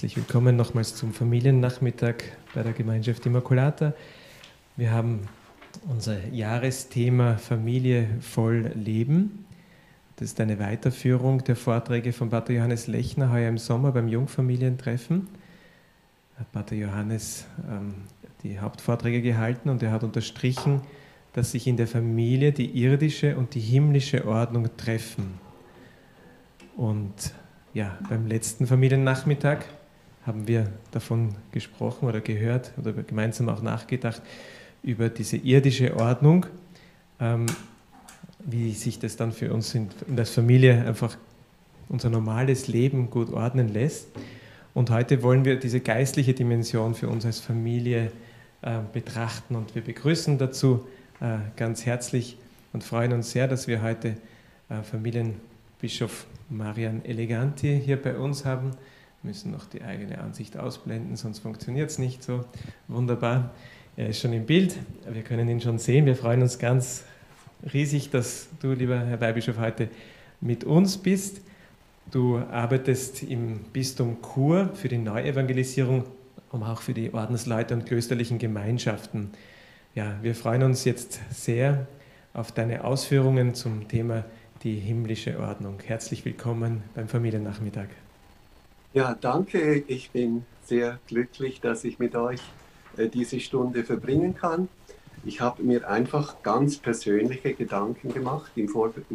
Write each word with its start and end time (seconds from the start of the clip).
Herzlich 0.00 0.16
willkommen 0.16 0.56
nochmals 0.56 0.94
zum 0.96 1.12
Familiennachmittag 1.12 2.14
bei 2.54 2.62
der 2.62 2.72
Gemeinschaft 2.72 3.26
Immaculata. 3.26 3.92
Wir 4.78 4.92
haben 4.92 5.28
unser 5.90 6.26
Jahresthema 6.28 7.36
Familie 7.36 8.08
voll 8.22 8.72
Leben. 8.74 9.44
Das 10.16 10.28
ist 10.28 10.40
eine 10.40 10.58
Weiterführung 10.58 11.44
der 11.44 11.54
Vorträge 11.54 12.14
von 12.14 12.30
Pater 12.30 12.54
Johannes 12.54 12.86
Lechner 12.86 13.30
heuer 13.30 13.50
im 13.50 13.58
Sommer 13.58 13.92
beim 13.92 14.08
Jungfamilientreffen. 14.08 15.28
Hat 16.38 16.50
Pater 16.50 16.76
Johannes 16.76 17.44
ähm, 17.70 17.92
die 18.42 18.58
Hauptvorträge 18.58 19.20
gehalten 19.20 19.68
und 19.68 19.82
er 19.82 19.92
hat 19.92 20.02
unterstrichen, 20.02 20.80
dass 21.34 21.52
sich 21.52 21.66
in 21.66 21.76
der 21.76 21.86
Familie 21.86 22.52
die 22.52 22.70
irdische 22.70 23.36
und 23.36 23.54
die 23.54 23.60
himmlische 23.60 24.26
Ordnung 24.26 24.74
treffen. 24.78 25.34
Und 26.74 27.34
ja, 27.74 27.98
beim 28.08 28.26
letzten 28.26 28.66
Familiennachmittag 28.66 29.66
haben 30.26 30.46
wir 30.46 30.70
davon 30.90 31.34
gesprochen 31.52 32.08
oder 32.08 32.20
gehört 32.20 32.72
oder 32.78 32.92
gemeinsam 32.92 33.48
auch 33.48 33.62
nachgedacht 33.62 34.22
über 34.82 35.08
diese 35.08 35.36
irdische 35.36 35.96
Ordnung, 35.96 36.46
ähm, 37.20 37.46
wie 38.44 38.72
sich 38.72 38.98
das 38.98 39.16
dann 39.16 39.32
für 39.32 39.52
uns 39.52 39.74
in, 39.74 39.88
in 40.08 40.16
der 40.16 40.26
Familie 40.26 40.86
einfach 40.86 41.16
unser 41.88 42.10
normales 42.10 42.68
Leben 42.68 43.10
gut 43.10 43.32
ordnen 43.32 43.68
lässt. 43.68 44.08
Und 44.72 44.90
heute 44.90 45.22
wollen 45.22 45.44
wir 45.44 45.58
diese 45.58 45.80
geistliche 45.80 46.32
Dimension 46.32 46.94
für 46.94 47.08
uns 47.08 47.26
als 47.26 47.40
Familie 47.40 48.12
äh, 48.62 48.78
betrachten 48.92 49.56
und 49.56 49.74
wir 49.74 49.82
begrüßen 49.82 50.38
dazu 50.38 50.86
äh, 51.20 51.38
ganz 51.56 51.86
herzlich 51.86 52.38
und 52.72 52.84
freuen 52.84 53.12
uns 53.12 53.32
sehr, 53.32 53.48
dass 53.48 53.66
wir 53.66 53.82
heute 53.82 54.16
äh, 54.68 54.82
Familienbischof 54.82 56.26
Marian 56.48 57.04
Eleganti 57.04 57.80
hier 57.84 58.00
bei 58.00 58.16
uns 58.16 58.44
haben. 58.44 58.72
Müssen 59.22 59.50
noch 59.52 59.66
die 59.66 59.82
eigene 59.82 60.18
Ansicht 60.18 60.56
ausblenden, 60.56 61.16
sonst 61.16 61.40
funktioniert 61.40 61.90
es 61.90 61.98
nicht 61.98 62.22
so 62.22 62.44
wunderbar. 62.88 63.50
Er 63.96 64.08
ist 64.08 64.20
schon 64.20 64.32
im 64.32 64.46
Bild, 64.46 64.76
wir 65.10 65.22
können 65.22 65.48
ihn 65.48 65.60
schon 65.60 65.78
sehen. 65.78 66.06
Wir 66.06 66.16
freuen 66.16 66.40
uns 66.40 66.58
ganz 66.58 67.04
riesig, 67.72 68.10
dass 68.10 68.48
du, 68.60 68.72
lieber 68.72 68.98
Herr 68.98 69.20
Weihbischof, 69.20 69.58
heute 69.58 69.88
mit 70.40 70.64
uns 70.64 70.96
bist. 70.96 71.42
Du 72.10 72.38
arbeitest 72.38 73.22
im 73.22 73.60
Bistum 73.72 74.16
Chur 74.22 74.70
für 74.74 74.88
die 74.88 74.98
Neuevangelisierung, 74.98 76.04
um 76.50 76.62
auch 76.62 76.80
für 76.80 76.94
die 76.94 77.12
Ordensleute 77.12 77.74
und 77.74 77.84
klösterlichen 77.84 78.38
Gemeinschaften. 78.38 79.30
Ja, 79.94 80.14
wir 80.22 80.34
freuen 80.34 80.62
uns 80.62 80.84
jetzt 80.84 81.20
sehr 81.30 81.86
auf 82.32 82.52
deine 82.52 82.84
Ausführungen 82.84 83.54
zum 83.54 83.86
Thema 83.86 84.24
die 84.62 84.76
himmlische 84.76 85.38
Ordnung. 85.38 85.78
Herzlich 85.84 86.24
willkommen 86.24 86.82
beim 86.94 87.08
Familiennachmittag. 87.08 87.88
Ja, 88.92 89.14
danke. 89.14 89.84
Ich 89.86 90.10
bin 90.10 90.44
sehr 90.62 90.98
glücklich, 91.06 91.60
dass 91.60 91.84
ich 91.84 91.98
mit 91.98 92.16
euch 92.16 92.40
äh, 92.96 93.08
diese 93.08 93.38
Stunde 93.40 93.84
verbringen 93.84 94.34
kann. 94.34 94.68
Ich 95.24 95.40
habe 95.40 95.62
mir 95.62 95.88
einfach 95.88 96.42
ganz 96.42 96.78
persönliche 96.78 97.54
Gedanken 97.54 98.12
gemacht 98.12 98.52
in, 98.56 98.68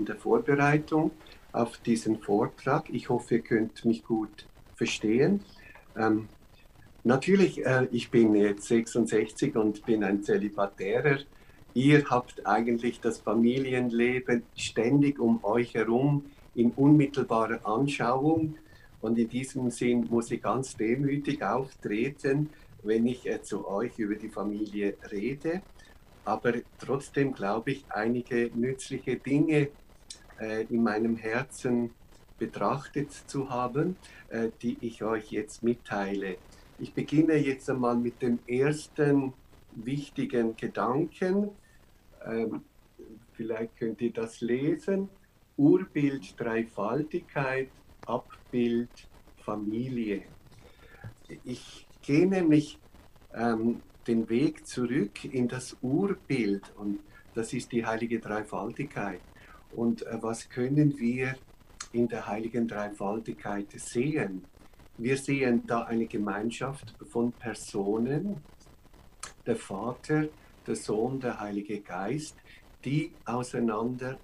der 0.05 0.15
Vorbereitung 0.15 1.11
auf 1.51 1.77
diesen 1.79 2.19
Vortrag. 2.19 2.89
Ich 2.89 3.09
hoffe, 3.09 3.35
ihr 3.35 3.41
könnt 3.41 3.83
mich 3.85 4.03
gut 4.05 4.45
verstehen. 4.75 5.41
Ähm, 5.97 6.29
natürlich, 7.03 7.65
äh, 7.65 7.87
ich 7.91 8.11
bin 8.11 8.33
jetzt 8.35 8.67
66 8.67 9.55
und 9.55 9.85
bin 9.85 10.03
ein 10.03 10.23
Zölibatärer 10.23 11.17
Ihr 11.75 12.05
habt 12.09 12.47
eigentlich 12.47 13.01
das 13.01 13.17
Familienleben 13.17 14.43
ständig 14.55 15.19
um 15.19 15.43
euch 15.43 15.73
herum 15.73 16.23
in 16.55 16.71
unmittelbarer 16.71 17.67
Anschauung. 17.67 18.55
Und 19.05 19.19
in 19.19 19.29
diesem 19.29 19.69
Sinn 19.69 20.07
muss 20.09 20.31
ich 20.31 20.41
ganz 20.41 20.75
demütig 20.75 21.43
auftreten, 21.43 22.49
wenn 22.81 23.05
ich 23.05 23.29
äh, 23.29 23.39
zu 23.39 23.67
euch 23.67 23.99
über 23.99 24.15
die 24.15 24.29
Familie 24.29 24.97
rede. 25.11 25.61
Aber 26.23 26.53
trotzdem 26.79 27.31
glaube 27.31 27.69
ich, 27.69 27.85
einige 27.89 28.49
nützliche 28.55 29.17
Dinge 29.17 29.69
äh, 30.41 30.63
in 30.71 30.81
meinem 30.81 31.17
Herzen 31.17 31.91
betrachtet 32.39 33.11
zu 33.11 33.51
haben, 33.51 33.95
äh, 34.29 34.49
die 34.63 34.75
ich 34.81 35.03
euch 35.03 35.31
jetzt 35.31 35.61
mitteile. 35.61 36.37
Ich 36.79 36.91
beginne 36.95 37.35
jetzt 37.35 37.69
einmal 37.69 37.97
mit 37.97 38.23
dem 38.23 38.39
ersten 38.47 39.33
wichtigen 39.75 40.57
Gedanken, 40.57 41.51
ähm, 42.25 42.63
vielleicht 43.33 43.77
könnt 43.77 44.01
ihr 44.01 44.13
das 44.13 44.41
lesen. 44.41 45.09
Urbild 45.57 46.39
Dreifaltigkeit, 46.39 47.69
Abbild 48.05 48.89
Familie. 49.37 50.23
Ich 51.43 51.87
gehe 52.01 52.27
nämlich 52.27 52.79
ähm, 53.33 53.81
den 54.07 54.29
Weg 54.29 54.65
zurück 54.67 55.25
in 55.25 55.47
das 55.47 55.75
Urbild 55.81 56.73
und 56.77 56.99
das 57.33 57.53
ist 57.53 57.71
die 57.71 57.85
heilige 57.85 58.19
Dreifaltigkeit. 58.19 59.21
Und 59.71 60.05
äh, 60.05 60.17
was 60.21 60.49
können 60.49 60.97
wir 60.97 61.35
in 61.91 62.07
der 62.07 62.27
heiligen 62.27 62.67
Dreifaltigkeit 62.67 63.67
sehen? 63.71 64.45
Wir 64.97 65.17
sehen 65.17 65.63
da 65.67 65.83
eine 65.83 66.05
Gemeinschaft 66.05 66.95
von 67.09 67.33
Personen, 67.33 68.37
der 69.45 69.57
Vater, 69.57 70.29
der 70.65 70.75
Sohn, 70.75 71.19
der 71.19 71.39
Heilige 71.39 71.81
Geist, 71.81 72.37
die 72.83 73.11
auseinander 73.25 74.17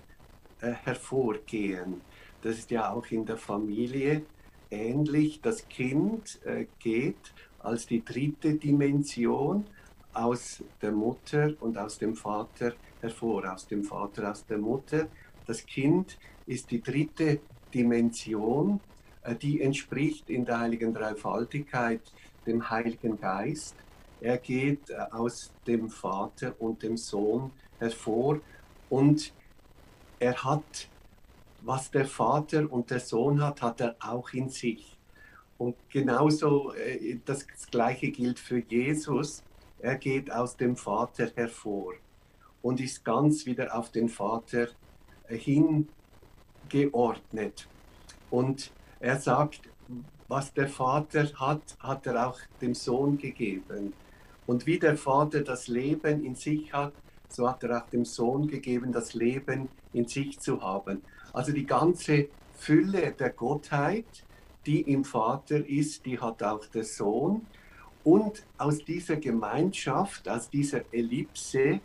äh, 0.61 0.71
hervorgehen. 0.71 2.01
Das 2.41 2.57
ist 2.57 2.71
ja 2.71 2.91
auch 2.91 3.05
in 3.11 3.25
der 3.25 3.37
Familie 3.37 4.23
ähnlich. 4.69 5.41
Das 5.41 5.67
Kind 5.67 6.39
äh, 6.45 6.65
geht 6.79 7.33
als 7.59 7.85
die 7.85 8.03
dritte 8.03 8.55
Dimension 8.55 9.65
aus 10.13 10.63
der 10.81 10.91
Mutter 10.91 11.53
und 11.59 11.77
aus 11.77 11.97
dem 11.97 12.15
Vater 12.15 12.73
hervor, 12.99 13.53
aus 13.53 13.67
dem 13.67 13.83
Vater, 13.83 14.31
aus 14.31 14.45
der 14.45 14.57
Mutter. 14.57 15.07
Das 15.45 15.65
Kind 15.65 16.17
ist 16.45 16.71
die 16.71 16.81
dritte 16.81 17.39
Dimension, 17.73 18.79
äh, 19.23 19.35
die 19.35 19.61
entspricht 19.61 20.29
in 20.29 20.45
der 20.45 20.59
heiligen 20.59 20.93
Dreifaltigkeit 20.93 22.01
dem 22.45 22.69
Heiligen 22.69 23.19
Geist. 23.19 23.75
Er 24.19 24.37
geht 24.37 24.89
äh, 24.89 24.95
aus 25.11 25.51
dem 25.67 25.89
Vater 25.89 26.55
und 26.59 26.83
dem 26.83 26.97
Sohn 26.97 27.51
hervor 27.79 28.39
und 28.89 29.33
er 30.19 30.43
hat, 30.43 30.89
was 31.61 31.91
der 31.91 32.05
Vater 32.05 32.71
und 32.71 32.89
der 32.89 32.99
Sohn 32.99 33.43
hat, 33.43 33.61
hat 33.61 33.81
er 33.81 33.95
auch 33.99 34.33
in 34.33 34.49
sich. 34.49 34.97
Und 35.57 35.75
genauso 35.89 36.73
äh, 36.73 37.19
das 37.23 37.45
Gleiche 37.69 38.11
gilt 38.11 38.39
für 38.39 38.59
Jesus. 38.59 39.43
Er 39.79 39.95
geht 39.95 40.31
aus 40.31 40.57
dem 40.57 40.75
Vater 40.75 41.31
hervor 41.35 41.93
und 42.61 42.79
ist 42.79 43.05
ganz 43.05 43.45
wieder 43.45 43.75
auf 43.75 43.91
den 43.91 44.09
Vater 44.09 44.67
äh, 45.27 45.37
hingeordnet. 45.37 47.67
Und 48.29 48.71
er 48.99 49.19
sagt, 49.19 49.61
was 50.27 50.53
der 50.53 50.67
Vater 50.67 51.31
hat, 51.33 51.77
hat 51.79 52.07
er 52.07 52.27
auch 52.27 52.39
dem 52.61 52.73
Sohn 52.73 53.17
gegeben. 53.17 53.93
Und 54.47 54.65
wie 54.65 54.79
der 54.79 54.97
Vater 54.97 55.41
das 55.41 55.67
Leben 55.67 56.23
in 56.23 56.35
sich 56.35 56.73
hat, 56.73 56.93
so 57.27 57.49
hat 57.49 57.63
er 57.63 57.83
auch 57.83 57.89
dem 57.89 58.05
Sohn 58.05 58.47
gegeben, 58.47 58.91
das 58.91 59.13
Leben 59.13 59.69
in 59.93 60.07
sich 60.07 60.39
zu 60.39 60.61
haben. 60.61 61.01
Also 61.33 61.51
die 61.51 61.65
ganze 61.65 62.27
Fülle 62.53 63.11
der 63.11 63.29
Gottheit, 63.31 64.05
die 64.65 64.81
im 64.81 65.03
Vater 65.03 65.65
ist, 65.67 66.05
die 66.05 66.19
hat 66.19 66.43
auch 66.43 66.65
der 66.67 66.83
Sohn. 66.83 67.45
Und 68.03 68.43
aus 68.57 68.83
dieser 68.83 69.17
Gemeinschaft, 69.17 70.27
aus 70.27 70.49
dieser 70.49 70.81
Ellipse, 70.91 71.79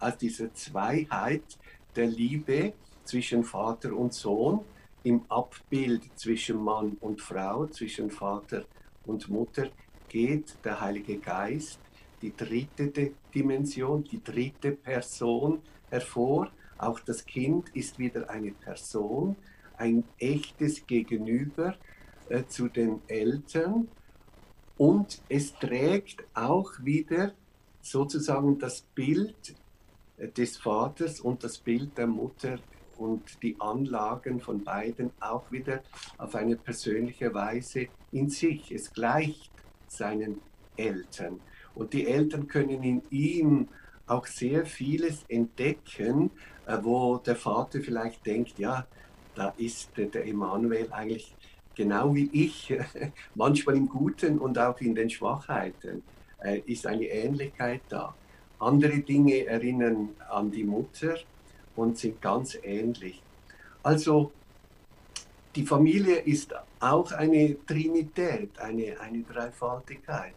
aus 0.00 0.16
dieser 0.16 0.52
Zweiheit 0.54 1.58
der 1.94 2.06
Liebe 2.06 2.72
zwischen 3.04 3.44
Vater 3.44 3.94
und 3.94 4.12
Sohn, 4.12 4.60
im 5.04 5.22
Abbild 5.28 6.02
zwischen 6.16 6.62
Mann 6.62 6.96
und 7.00 7.20
Frau, 7.20 7.66
zwischen 7.66 8.10
Vater 8.10 8.64
und 9.06 9.28
Mutter, 9.28 9.68
geht 10.08 10.56
der 10.64 10.80
Heilige 10.80 11.18
Geist 11.18 11.80
die 12.20 12.34
dritte 12.36 13.12
Dimension, 13.34 14.02
die 14.04 14.22
dritte 14.22 14.72
Person 14.72 15.60
hervor. 15.88 16.50
Auch 16.78 17.00
das 17.00 17.26
Kind 17.26 17.68
ist 17.74 17.98
wieder 17.98 18.30
eine 18.30 18.52
Person, 18.52 19.36
ein 19.76 20.04
echtes 20.18 20.86
Gegenüber 20.86 21.74
äh, 22.28 22.44
zu 22.46 22.68
den 22.68 23.00
Eltern. 23.08 23.88
Und 24.76 25.20
es 25.28 25.54
trägt 25.54 26.24
auch 26.34 26.72
wieder 26.80 27.32
sozusagen 27.82 28.58
das 28.58 28.82
Bild 28.82 29.54
äh, 30.16 30.28
des 30.28 30.56
Vaters 30.56 31.20
und 31.20 31.42
das 31.42 31.58
Bild 31.58 31.98
der 31.98 32.06
Mutter 32.06 32.58
und 32.96 33.42
die 33.42 33.56
Anlagen 33.60 34.40
von 34.40 34.62
beiden 34.62 35.10
auch 35.20 35.50
wieder 35.50 35.82
auf 36.16 36.34
eine 36.34 36.56
persönliche 36.56 37.32
Weise 37.34 37.86
in 38.12 38.28
sich. 38.28 38.72
Es 38.72 38.92
gleicht 38.92 39.50
seinen 39.86 40.40
Eltern. 40.76 41.40
Und 41.74 41.92
die 41.92 42.06
Eltern 42.06 42.48
können 42.48 42.82
in 42.82 43.02
ihm 43.10 43.68
auch 44.06 44.26
sehr 44.26 44.66
vieles 44.66 45.24
entdecken, 45.28 46.30
wo 46.82 47.16
der 47.18 47.36
Vater 47.36 47.80
vielleicht 47.80 48.24
denkt, 48.26 48.58
ja, 48.58 48.86
da 49.34 49.54
ist 49.56 49.90
der 49.96 50.26
Emanuel 50.26 50.92
eigentlich 50.92 51.34
genau 51.74 52.14
wie 52.14 52.28
ich, 52.32 52.74
manchmal 53.34 53.76
im 53.76 53.88
Guten 53.88 54.38
und 54.38 54.58
auch 54.58 54.80
in 54.80 54.94
den 54.94 55.08
Schwachheiten, 55.08 56.02
äh, 56.42 56.58
ist 56.66 56.86
eine 56.86 57.04
Ähnlichkeit 57.04 57.82
da. 57.88 58.14
Andere 58.58 58.98
Dinge 58.98 59.46
erinnern 59.46 60.10
an 60.28 60.50
die 60.50 60.64
Mutter 60.64 61.16
und 61.76 61.96
sind 61.96 62.20
ganz 62.20 62.58
ähnlich. 62.62 63.22
Also 63.82 64.32
die 65.54 65.64
Familie 65.64 66.16
ist 66.16 66.52
auch 66.80 67.12
eine 67.12 67.56
Trinität, 67.66 68.58
eine, 68.58 69.00
eine 69.00 69.22
Dreifaltigkeit. 69.22 70.34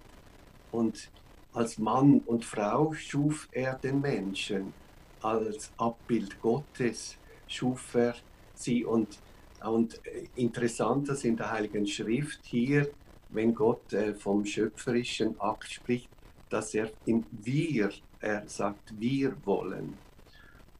Und 0.71 1.09
als 1.53 1.77
Mann 1.79 2.21
und 2.25 2.45
Frau 2.45 2.93
schuf 2.93 3.49
er 3.51 3.73
den 3.75 3.99
Menschen, 3.99 4.73
als 5.23 5.71
Abbild 5.77 6.41
Gottes 6.41 7.17
schuf 7.47 7.95
er 7.95 8.15
sie. 8.53 8.85
Und, 8.85 9.19
und 9.63 9.99
interessant 10.35 11.09
ist 11.09 11.25
in 11.25 11.37
der 11.37 11.51
Heiligen 11.51 11.85
Schrift 11.85 12.39
hier, 12.43 12.89
wenn 13.29 13.53
Gott 13.53 13.93
äh, 13.93 14.13
vom 14.13 14.45
schöpferischen 14.45 15.39
Akt 15.39 15.71
spricht, 15.71 16.09
dass 16.49 16.73
er 16.73 16.91
im 17.05 17.23
Wir, 17.31 17.91
er 18.19 18.47
sagt, 18.47 18.93
wir 18.99 19.35
wollen 19.45 19.97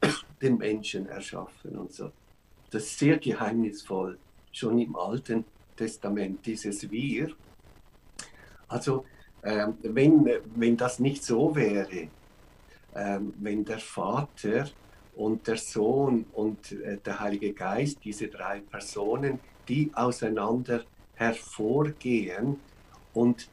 den 0.42 0.58
Menschen 0.58 1.06
erschaffen 1.06 1.78
und 1.78 1.92
so. 1.92 2.10
Das 2.70 2.84
ist 2.84 2.98
sehr 2.98 3.18
geheimnisvoll, 3.18 4.18
schon 4.52 4.78
im 4.78 4.96
Alten 4.96 5.44
Testament, 5.76 6.44
dieses 6.44 6.90
Wir. 6.90 7.32
Also, 8.68 9.04
ähm, 9.42 9.74
wenn, 9.82 10.28
wenn 10.54 10.76
das 10.76 10.98
nicht 10.98 11.24
so 11.24 11.54
wäre, 11.54 12.08
ähm, 12.94 13.34
wenn 13.38 13.64
der 13.64 13.78
Vater 13.78 14.68
und 15.14 15.46
der 15.46 15.56
Sohn 15.56 16.26
und 16.32 16.72
äh, 16.72 16.98
der 16.98 17.20
Heilige 17.20 17.52
Geist, 17.52 17.98
diese 18.04 18.28
drei 18.28 18.60
Personen, 18.60 19.40
die 19.68 19.90
auseinander 19.94 20.84
hervorgehen 21.14 22.58
und 23.14 23.48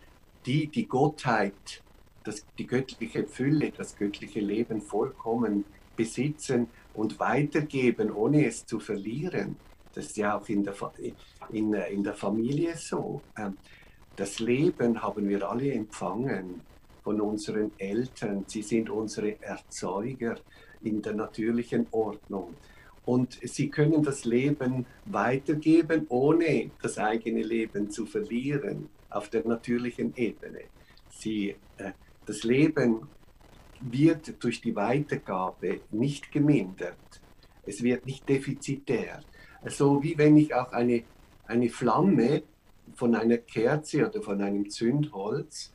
die 0.46 0.68
die 0.68 0.88
Gottheit, 0.88 1.84
das, 2.24 2.46
die 2.58 2.66
göttliche 2.68 3.26
Fülle, 3.26 3.72
das 3.72 3.96
göttliche 3.96 4.40
Leben 4.40 4.82
vollkommen 4.82 5.66
besitzen 5.96 6.68
und 6.94 7.20
weitergeben, 7.20 8.12
ohne 8.12 8.46
es 8.46 8.66
zu 8.66 8.80
verlieren. 8.80 9.58
Das 9.94 10.08
ist 10.08 10.18
ja 10.18 10.38
auch 10.38 10.48
in 10.48 10.64
der, 10.64 10.76
in, 11.52 11.74
in 11.74 12.04
der 12.04 12.14
Familie 12.14 12.78
so. 12.78 13.22
Ähm, 13.38 13.58
das 14.16 14.40
Leben 14.40 15.02
haben 15.02 15.28
wir 15.30 15.50
alle 15.50 15.72
empfangen 15.72 16.62
von 17.10 17.22
unseren 17.22 17.72
Eltern. 17.80 18.46
Sie 18.46 18.62
sind 18.62 18.88
unsere 18.88 19.42
Erzeuger 19.42 20.36
in 20.84 21.02
der 21.02 21.16
natürlichen 21.16 21.88
Ordnung. 21.90 22.54
Und 23.04 23.40
sie 23.42 23.70
können 23.70 24.04
das 24.04 24.26
Leben 24.26 24.86
weitergeben, 25.06 26.06
ohne 26.10 26.70
das 26.84 27.00
eigene 27.00 27.42
Leben 27.42 27.90
zu 27.90 28.06
verlieren 28.06 28.90
auf 29.10 29.28
der 29.30 29.44
natürlichen 29.48 30.14
Ebene. 30.18 30.66
Sie, 31.10 31.56
äh, 31.78 31.94
das 32.28 32.44
Leben 32.44 33.08
wird 33.82 34.44
durch 34.44 34.62
die 34.62 34.76
Weitergabe 34.76 35.80
nicht 35.90 36.32
gemindert. 36.32 37.22
Es 37.66 37.82
wird 37.82 38.06
nicht 38.06 38.30
defizitär. 38.30 39.22
So 39.66 40.04
wie 40.04 40.16
wenn 40.16 40.38
ich 40.38 40.54
auch 40.54 40.74
eine, 40.74 41.02
eine 41.48 41.70
Flamme 41.70 42.44
von 42.94 43.16
einer 43.16 43.40
Kerze 43.40 44.08
oder 44.08 44.22
von 44.22 44.40
einem 44.44 44.70
Zündholz, 44.70 45.74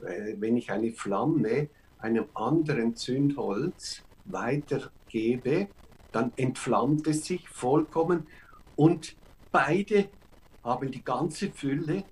wenn 0.00 0.56
ich 0.56 0.70
eine 0.70 0.92
Flamme 0.92 1.68
einem 1.98 2.26
anderen 2.34 2.94
Zündholz 2.94 4.02
weitergebe, 4.24 5.68
dann 6.12 6.32
entflammt 6.36 7.06
es 7.06 7.24
sich 7.24 7.48
vollkommen 7.48 8.26
und 8.74 9.16
beide 9.52 10.08
haben 10.62 10.90
die 10.90 11.04
ganze 11.04 11.50
Fülle 11.50 12.04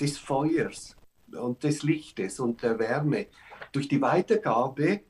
des 0.00 0.18
Feuers 0.18 0.96
und 1.32 1.64
des 1.64 1.82
Lichtes 1.82 2.40
und 2.40 2.62
der 2.62 2.78
Wärme. 2.78 3.26
Durch 3.72 3.88
die 3.88 4.00
Weitergabe 4.00 5.00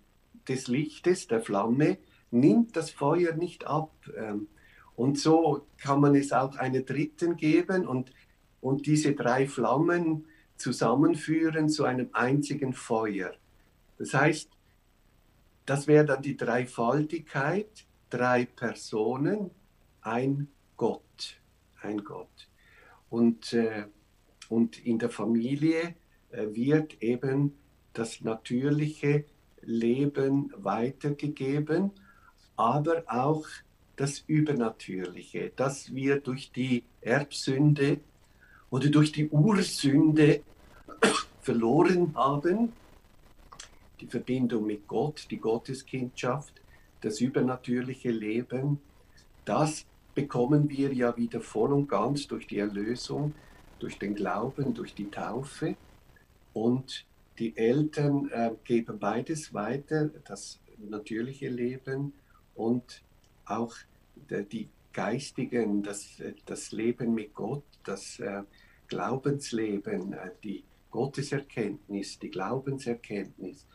des 0.49 0.69
Lichtes, 0.69 1.26
der 1.26 1.40
Flamme, 1.40 1.99
nimmt 2.31 2.76
das 2.76 2.90
Feuer 2.90 3.34
nicht 3.34 3.67
ab. 3.67 3.93
Ähm, 4.17 4.49
und 4.94 5.19
so 5.19 5.67
kann 5.79 6.00
man 6.00 6.14
es 6.14 6.32
auch 6.32 6.56
einer 6.56 6.81
Dritten 6.81 7.37
geben 7.37 7.87
und, 7.87 8.12
und 8.61 8.87
diese 8.87 9.14
drei 9.14 9.46
Flammen 9.46 10.26
zusammenführen 10.56 11.69
zu 11.69 11.85
einem 11.85 12.11
einzigen 12.12 12.73
Feuer. 12.73 13.35
Das 13.99 14.14
heißt, 14.14 14.50
das 15.64 15.87
wäre 15.87 16.05
dann 16.05 16.23
die 16.23 16.37
Dreifaltigkeit, 16.37 17.87
drei 18.11 18.47
Personen, 18.47 19.50
ein 20.00 20.49
Gott, 20.76 21.41
ein 21.82 22.05
Gott. 22.05 22.49
Und, 23.11 23.53
äh, 23.53 23.87
und 24.49 24.85
in 24.85 24.99
der 24.99 25.11
Familie 25.11 25.97
äh, 26.31 26.47
wird 26.55 27.03
eben 27.03 27.56
das 27.93 28.20
natürliche 28.20 29.25
Leben 29.62 30.53
weitergegeben, 30.56 31.91
aber 32.56 33.03
auch 33.06 33.47
das 33.97 34.20
Übernatürliche, 34.26 35.53
das 35.56 35.94
wir 35.94 36.20
durch 36.20 36.53
die 36.53 36.85
Erbsünde 37.00 38.00
oder 38.71 38.89
durch 38.89 39.13
die 39.13 39.29
Ursünde 39.29 40.43
verloren 41.41 42.15
haben 42.15 42.73
die 44.01 44.07
Verbindung 44.07 44.67
mit 44.67 44.87
Gott, 44.87 45.27
die 45.31 45.39
Gotteskindschaft, 45.39 46.53
das 47.01 47.21
übernatürliche 47.21 48.11
Leben, 48.11 48.79
das 49.45 49.87
bekommen 50.15 50.69
wir 50.69 50.93
ja 50.93 51.17
wieder 51.17 51.41
voll 51.41 51.73
und 51.73 51.89
ganz 51.89 52.27
durch 52.27 52.47
die 52.47 52.59
Erlösung, 52.59 53.35
durch 53.79 53.99
den 53.99 54.15
Glauben, 54.15 54.75
durch 54.75 54.94
die 54.94 55.11
Taufe. 55.11 55.77
Und 56.53 57.05
die 57.39 57.56
Eltern 57.56 58.31
äh, 58.31 58.51
geben 58.65 58.99
beides 58.99 59.53
weiter, 59.53 60.11
das 60.25 60.58
natürliche 60.79 61.49
Leben 61.49 62.13
und 62.55 63.03
auch 63.44 63.75
die 64.29 64.69
geistigen, 64.96 65.82
das, 65.82 66.22
das 66.46 66.72
Leben 66.72 67.15
mit 67.15 67.34
Gott, 67.34 67.65
das 67.84 68.19
äh, 68.19 68.43
Glaubensleben, 68.88 70.15
äh, 70.15 70.31
die 70.43 70.65
Gotteserkenntnis, 70.91 72.19
die 72.19 72.31
Glaubenserkenntnis. 72.31 73.67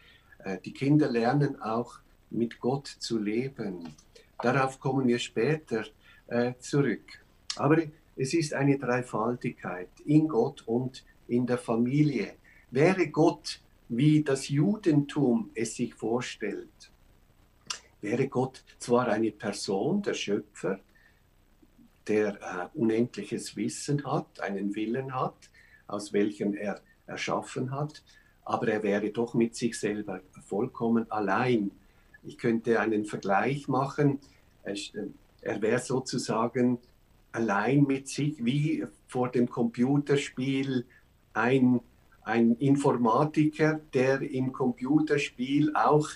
Äh, 0.43 0.57
die 0.65 0.73
Kinder 0.73 1.11
lernen 1.11 1.61
auch 1.61 1.99
mit 2.31 2.59
Gott 2.59 2.87
zu 2.87 3.19
leben. 3.19 3.95
Darauf 4.41 4.79
kommen 4.79 5.07
wir 5.07 5.19
später 5.19 5.85
äh, 6.25 6.53
zurück. 6.59 7.23
Aber 7.55 7.77
es 8.15 8.33
ist 8.33 8.55
eine 8.55 8.79
Dreifaltigkeit 8.79 9.89
in 10.05 10.27
Gott 10.27 10.63
und 10.67 11.05
in 11.27 11.45
der 11.45 11.59
Familie. 11.59 12.33
Wäre 12.71 13.07
Gott, 13.09 13.59
wie 13.89 14.23
das 14.23 14.49
Judentum 14.49 15.51
es 15.53 15.75
sich 15.75 15.93
vorstellt, 15.93 16.91
wäre 18.01 18.27
Gott 18.27 18.63
zwar 18.79 19.07
eine 19.09 19.29
Person, 19.29 20.01
der 20.01 20.15
Schöpfer, 20.15 20.79
der 22.11 22.33
äh, 22.41 22.77
unendliches 22.77 23.55
Wissen 23.55 24.05
hat, 24.05 24.41
einen 24.41 24.75
Willen 24.75 25.15
hat, 25.15 25.49
aus 25.87 26.11
welchem 26.11 26.53
er 26.53 26.81
erschaffen 27.07 27.71
hat, 27.71 28.03
aber 28.43 28.67
er 28.67 28.83
wäre 28.83 29.11
doch 29.11 29.33
mit 29.33 29.55
sich 29.55 29.79
selber 29.79 30.19
vollkommen 30.45 31.09
allein. 31.09 31.71
Ich 32.23 32.37
könnte 32.37 32.81
einen 32.81 33.05
Vergleich 33.05 33.69
machen. 33.69 34.19
Er 35.41 35.61
wäre 35.61 35.79
sozusagen 35.79 36.79
allein 37.31 37.83
mit 37.83 38.09
sich, 38.09 38.43
wie 38.43 38.85
vor 39.07 39.29
dem 39.29 39.49
Computerspiel 39.49 40.85
ein, 41.33 41.79
ein 42.23 42.55
Informatiker, 42.57 43.79
der 43.93 44.21
im 44.21 44.51
Computerspiel 44.51 45.73
auch 45.75 46.09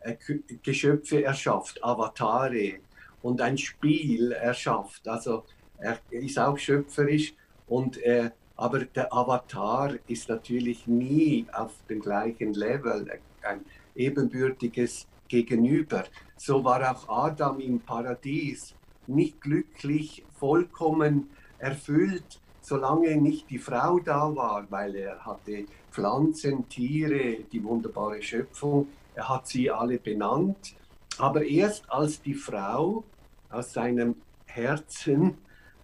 äh, 0.00 0.16
Geschöpfe 0.62 1.22
erschafft, 1.22 1.84
Avatare 1.84 2.80
und 3.22 3.40
ein 3.40 3.58
Spiel 3.58 4.32
erschafft. 4.32 5.06
Also 5.08 5.44
er 5.78 5.98
ist 6.10 6.38
auch 6.38 6.58
schöpferisch 6.58 7.34
und 7.66 7.96
er 7.98 8.32
aber 8.56 8.84
der 8.84 9.12
Avatar 9.12 9.94
ist 10.06 10.28
natürlich 10.28 10.86
nie 10.86 11.46
auf 11.52 11.72
dem 11.88 12.00
gleichen 12.00 12.54
Level, 12.54 13.10
ein 13.42 13.64
ebenbürtiges 13.96 15.08
Gegenüber. 15.26 16.04
So 16.36 16.62
war 16.62 16.80
auch 16.90 17.08
Adam 17.08 17.58
im 17.58 17.80
Paradies 17.80 18.74
nicht 19.06 19.40
glücklich, 19.40 20.24
vollkommen 20.38 21.30
erfüllt, 21.58 22.40
solange 22.60 23.16
nicht 23.16 23.50
die 23.50 23.58
Frau 23.58 23.98
da 23.98 24.34
war, 24.36 24.66
weil 24.70 24.94
er 24.94 25.24
hatte 25.24 25.64
Pflanzen, 25.90 26.68
Tiere, 26.68 27.38
die 27.50 27.64
wunderbare 27.64 28.22
Schöpfung, 28.22 28.88
er 29.14 29.28
hat 29.28 29.48
sie 29.48 29.70
alle 29.70 29.98
benannt. 29.98 30.76
Aber 31.18 31.44
erst 31.44 31.90
als 31.90 32.22
die 32.22 32.34
Frau 32.34 33.04
aus 33.52 33.72
seinem 33.72 34.16
Herzen 34.46 35.38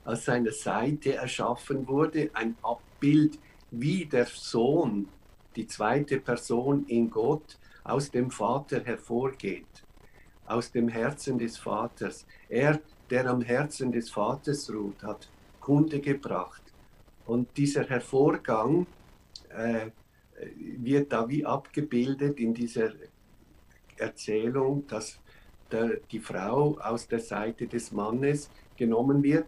aus 0.09 0.25
seiner 0.25 0.53
Seite 0.53 1.17
erschaffen 1.17 1.87
wurde, 1.87 2.31
ein 2.33 2.57
Abbild, 2.63 3.39
wie 3.71 4.07
der 4.07 4.25
Sohn, 4.25 5.07
die 5.55 5.67
zweite 5.67 6.19
Person 6.19 6.87
in 6.87 7.11
Gott, 7.11 7.59
aus 7.85 8.11
dem 8.11 8.31
Vater 8.31 8.83
hervorgeht, 8.83 9.85
aus 10.47 10.73
dem 10.73 10.89
Herzen 10.89 11.39
des 11.39 11.59
Vaters. 11.59 12.27
Er, 12.49 12.81
der 13.11 13.27
am 13.27 13.43
Herzen 13.43 13.93
des 13.93 14.09
Vaters 14.09 14.73
ruht, 14.73 15.03
hat 15.03 15.29
Kunde 15.61 16.01
gebracht 16.01 16.63
Und 17.27 17.55
dieser 17.59 17.85
Hervorgang 17.85 18.87
äh, 19.51 19.91
wird 20.57 21.13
da 21.13 21.29
wie 21.29 21.45
abgebildet 21.45 22.41
in 22.41 22.55
dieser 22.55 22.93
Erzählung, 23.99 24.87
dass 24.87 25.21
der, 25.71 25.99
die 26.11 26.21
Frau 26.21 26.79
aus 26.81 27.09
der 27.09 27.21
Seite 27.21 27.67
des 27.67 27.93
Mannes 27.93 28.51
genommen 28.77 29.23
wird, 29.23 29.47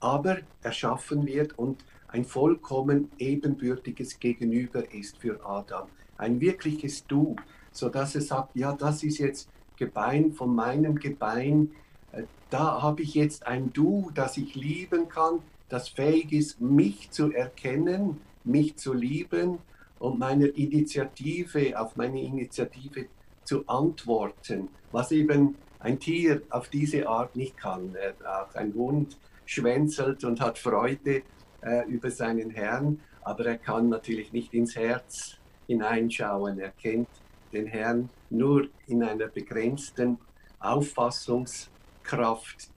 aber 0.00 0.38
erschaffen 0.62 1.26
wird 1.26 1.58
und 1.58 1.84
ein 2.08 2.24
vollkommen 2.24 3.10
ebenbürtiges 3.18 4.18
Gegenüber 4.18 4.92
ist 4.92 5.18
für 5.18 5.44
Adam. 5.44 5.88
Ein 6.16 6.40
wirkliches 6.40 7.06
Du, 7.06 7.36
sodass 7.72 8.14
er 8.14 8.22
sagt, 8.22 8.56
ja, 8.56 8.72
das 8.72 9.02
ist 9.02 9.18
jetzt 9.18 9.48
Gebein 9.76 10.32
von 10.32 10.54
meinem 10.54 10.96
Gebein, 10.96 11.70
äh, 12.12 12.24
da 12.50 12.82
habe 12.82 13.02
ich 13.02 13.14
jetzt 13.14 13.46
ein 13.46 13.72
Du, 13.72 14.10
das 14.14 14.36
ich 14.36 14.54
lieben 14.54 15.08
kann, 15.08 15.40
das 15.68 15.88
fähig 15.88 16.32
ist, 16.32 16.60
mich 16.60 17.10
zu 17.10 17.32
erkennen, 17.32 18.20
mich 18.44 18.76
zu 18.76 18.92
lieben 18.92 19.58
und 19.98 20.18
meiner 20.18 20.46
Initiative, 20.56 21.78
auf 21.80 21.96
meine 21.96 22.20
Initiative 22.20 23.06
zu 23.50 23.66
antworten, 23.66 24.68
was 24.92 25.10
eben 25.10 25.56
ein 25.80 25.98
Tier 25.98 26.42
auf 26.50 26.68
diese 26.68 27.08
Art 27.08 27.34
nicht 27.34 27.56
kann. 27.56 27.96
Auch 28.24 28.54
ein 28.54 28.72
Hund 28.74 29.18
schwänzelt 29.44 30.22
und 30.22 30.40
hat 30.40 30.56
Freude 30.56 31.22
äh, 31.62 31.84
über 31.88 32.12
seinen 32.12 32.50
Herrn, 32.50 33.00
aber 33.22 33.46
er 33.46 33.58
kann 33.58 33.88
natürlich 33.88 34.32
nicht 34.32 34.54
ins 34.54 34.76
Herz 34.76 35.36
hineinschauen. 35.66 36.60
Er 36.60 36.70
kennt 36.70 37.08
den 37.52 37.66
Herrn 37.66 38.08
nur 38.30 38.68
in 38.86 39.02
einer 39.02 39.26
begrenzten 39.26 40.18
Auffassungskraft, 40.60 42.70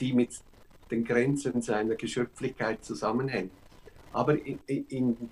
die 0.00 0.14
mit 0.14 0.30
den 0.90 1.04
Grenzen 1.04 1.60
seiner 1.60 1.96
Geschöpflichkeit 1.96 2.82
zusammenhängt. 2.82 3.52
Aber 4.14 4.42
in, 4.46 4.60
in, 4.66 5.30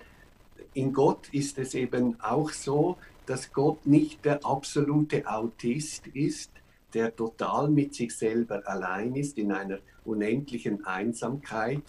in 0.75 0.93
Gott 0.93 1.27
ist 1.31 1.57
es 1.57 1.73
eben 1.73 2.21
auch 2.21 2.51
so, 2.51 2.97
dass 3.25 3.51
Gott 3.51 3.85
nicht 3.85 4.23
der 4.25 4.45
absolute 4.45 5.27
Autist 5.27 6.07
ist, 6.07 6.51
der 6.93 7.15
total 7.15 7.69
mit 7.69 7.93
sich 7.93 8.15
selber 8.15 8.61
allein 8.65 9.15
ist 9.15 9.37
in 9.37 9.51
einer 9.51 9.79
unendlichen 10.05 10.85
Einsamkeit, 10.85 11.81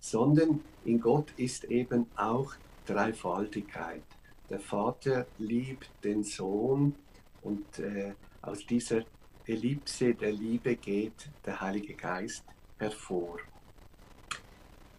sondern 0.00 0.60
in 0.84 1.00
Gott 1.00 1.32
ist 1.36 1.64
eben 1.64 2.06
auch 2.16 2.54
Dreifaltigkeit. 2.86 4.02
Der 4.50 4.60
Vater 4.60 5.26
liebt 5.38 5.90
den 6.02 6.24
Sohn 6.24 6.94
und 7.42 7.78
äh, 7.78 8.14
aus 8.42 8.64
dieser 8.66 9.02
Ellipse 9.46 10.14
der 10.14 10.32
Liebe 10.32 10.76
geht 10.76 11.28
der 11.44 11.60
Heilige 11.60 11.94
Geist 11.94 12.44
hervor. 12.78 13.38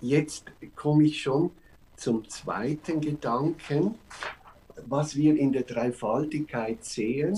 Jetzt 0.01 0.45
komme 0.75 1.05
ich 1.05 1.21
schon 1.21 1.51
zum 1.95 2.27
zweiten 2.29 3.01
Gedanken, 3.01 3.95
was 4.87 5.15
wir 5.15 5.37
in 5.37 5.51
der 5.51 5.63
Dreifaltigkeit 5.63 6.83
sehen, 6.83 7.37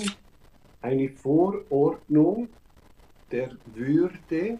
eine 0.82 1.10
Vorordnung 1.10 2.50
der 3.32 3.52
Würde, 3.74 4.60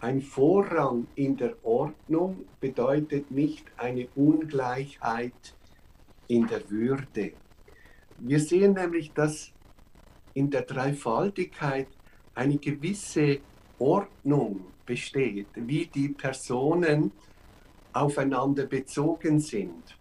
ein 0.00 0.22
Vorrang 0.22 1.06
in 1.14 1.36
der 1.36 1.54
Ordnung 1.62 2.44
bedeutet 2.58 3.30
nicht 3.30 3.66
eine 3.76 4.08
Ungleichheit 4.14 5.54
in 6.26 6.46
der 6.46 6.70
Würde. 6.70 7.32
Wir 8.18 8.40
sehen 8.40 8.74
nämlich, 8.74 9.12
dass 9.12 9.52
in 10.32 10.50
der 10.50 10.62
Dreifaltigkeit 10.62 11.88
eine 12.34 12.56
gewisse 12.56 13.40
Ordnung 13.78 14.60
besteht, 14.86 15.48
wie 15.54 15.86
die 15.86 16.08
Personen 16.08 17.12
aufeinander 17.92 18.66
bezogen 18.66 19.40
sind. 19.40 19.99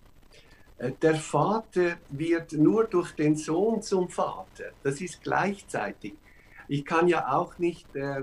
Äh, 0.79 0.93
der 1.01 1.15
Vater 1.15 1.97
wird 2.09 2.53
nur 2.53 2.85
durch 2.85 3.11
den 3.11 3.35
Sohn 3.35 3.81
zum 3.81 4.09
Vater. 4.09 4.71
Das 4.83 4.99
ist 5.01 5.21
gleichzeitig. 5.21 6.15
Ich 6.67 6.85
kann 6.85 7.07
ja 7.07 7.31
auch 7.33 7.57
nicht 7.59 7.95
äh, 7.95 8.21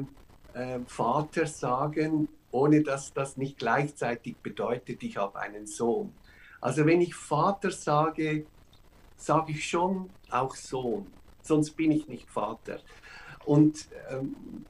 äh, 0.54 0.80
Vater 0.86 1.46
sagen, 1.46 2.28
ohne 2.50 2.82
dass 2.82 3.12
das 3.12 3.36
nicht 3.36 3.58
gleichzeitig 3.58 4.36
bedeutet, 4.38 5.02
ich 5.02 5.16
habe 5.18 5.38
einen 5.38 5.66
Sohn. 5.66 6.12
Also 6.60 6.86
wenn 6.86 7.02
ich 7.02 7.14
Vater 7.14 7.70
sage, 7.70 8.46
sage 9.16 9.52
ich 9.52 9.68
schon 9.68 10.08
auch 10.30 10.54
Sohn, 10.54 11.06
sonst 11.42 11.72
bin 11.76 11.90
ich 11.90 12.08
nicht 12.08 12.30
Vater. 12.30 12.80
Und, 13.44 13.88
ähm, 14.10 14.64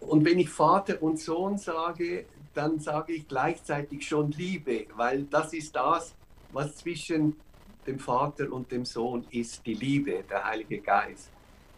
und 0.00 0.24
wenn 0.24 0.38
ich 0.38 0.48
Vater 0.48 1.02
und 1.02 1.18
Sohn 1.18 1.58
sage, 1.58 2.26
dann 2.54 2.78
sage 2.78 3.14
ich 3.14 3.26
gleichzeitig 3.26 4.06
schon 4.06 4.30
Liebe, 4.32 4.86
weil 4.94 5.24
das 5.24 5.52
ist 5.52 5.74
das, 5.74 6.14
was 6.52 6.76
zwischen 6.76 7.36
dem 7.86 7.98
Vater 7.98 8.52
und 8.52 8.70
dem 8.70 8.84
Sohn 8.84 9.26
ist, 9.30 9.64
die 9.64 9.74
Liebe, 9.74 10.24
der 10.28 10.44
Heilige 10.44 10.80
Geist, 10.80 11.30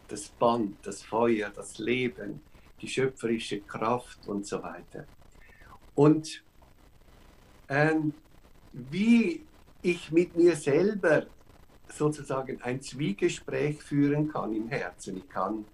das 0.09 0.29
Band, 0.29 0.77
das 0.83 1.03
Feuer, 1.03 1.51
das 1.55 1.79
Leben, 1.79 2.41
die 2.81 2.89
schöpferische 2.89 3.61
Kraft 3.61 4.27
und 4.27 4.47
so 4.47 4.63
weiter. 4.63 5.07
Und 5.95 6.43
ähm, 7.69 8.13
wie 8.73 9.45
ich 9.83 10.11
mit 10.11 10.37
mir 10.37 10.57
selber 10.57 11.27
sozusagen 11.93 12.61
ein 12.63 12.81
Zwiegespräch 12.81 13.83
führen 13.83 14.29
kann 14.29 14.55
im 14.55 14.69
Herzen. 14.69 15.17
Ich 15.17 15.29
kann, 15.29 15.65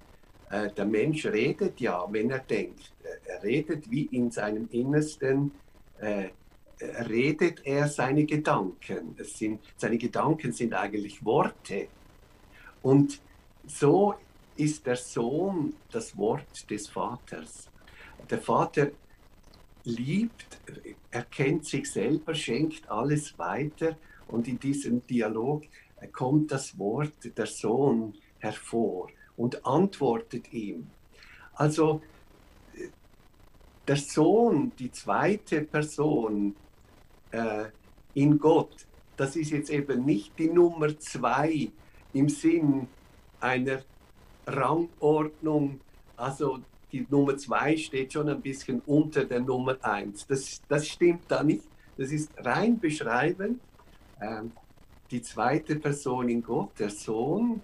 äh, 0.51 0.71
der 0.71 0.85
Mensch 0.85 1.27
redet 1.27 1.81
ja, 1.81 2.07
wenn 2.11 2.31
er 2.31 2.39
denkt. 2.39 2.93
Er 3.27 3.43
redet 3.43 3.91
wie 3.91 4.05
in 4.07 4.31
seinem 4.31 4.69
Innersten, 4.71 5.53
äh, 5.99 6.29
redet 6.81 7.65
er 7.65 7.89
seine 7.89 8.25
Gedanken. 8.25 9.15
Es 9.19 9.39
sind, 9.39 9.61
seine 9.77 9.99
Gedanken 9.99 10.53
sind 10.53 10.75
eigentlich 10.75 11.25
Worte. 11.25 11.89
Und 12.83 13.21
so 13.67 14.15
ist 14.57 14.87
der 14.87 14.97
Sohn 14.97 15.75
das 15.91 16.17
Wort 16.17 16.71
des 16.71 16.89
Vaters. 16.89 17.69
Der 18.31 18.41
Vater 18.41 18.91
liebt, 19.85 20.61
erkennt 21.11 21.65
sich 21.67 21.91
selber, 21.91 22.35
schenkt 22.35 22.89
alles 22.91 23.39
weiter 23.39 23.97
und 24.29 24.49
in 24.49 24.59
diesem 24.59 25.07
Dialog 25.07 25.65
kommt 26.13 26.51
das 26.51 26.79
Wort 26.79 27.37
der 27.37 27.47
Sohn 27.47 28.15
hervor 28.39 29.09
und 29.37 29.65
antwortet 29.65 30.53
ihm. 30.53 30.89
Also 31.55 32.03
der 33.87 33.97
Sohn, 33.97 34.73
die 34.79 34.91
zweite 34.91 35.63
Person 35.63 36.57
äh, 37.31 37.67
in 38.15 38.39
Gott, 38.39 38.87
das 39.17 39.37
ist 39.37 39.51
jetzt 39.51 39.71
eben 39.71 40.05
nicht 40.05 40.39
die 40.39 40.49
Nummer 40.49 40.99
zwei 40.99 41.71
im 42.13 42.29
Sinn 42.29 42.89
einer 43.41 43.83
Rangordnung, 44.47 45.81
also 46.17 46.61
die 46.93 47.07
Nummer 47.11 47.37
zwei 47.37 47.77
steht 47.77 48.13
schon 48.13 48.29
ein 48.29 48.41
bisschen 48.41 48.81
unter 48.87 49.25
der 49.25 49.41
Nummer 49.41 49.77
eins. 49.83 50.27
Das, 50.27 50.63
das 50.69 50.87
stimmt 50.87 51.25
da 51.29 51.43
nicht. 51.43 51.65
Das 51.97 52.13
ist 52.13 52.31
rein 52.39 52.79
beschreibend. 52.79 53.61
Ähm, 54.21 54.53
die 55.11 55.23
zweite 55.23 55.77
Person 55.77 56.29
in 56.29 56.43
Gott, 56.43 56.79
der 56.79 56.91
Sohn, 56.91 57.61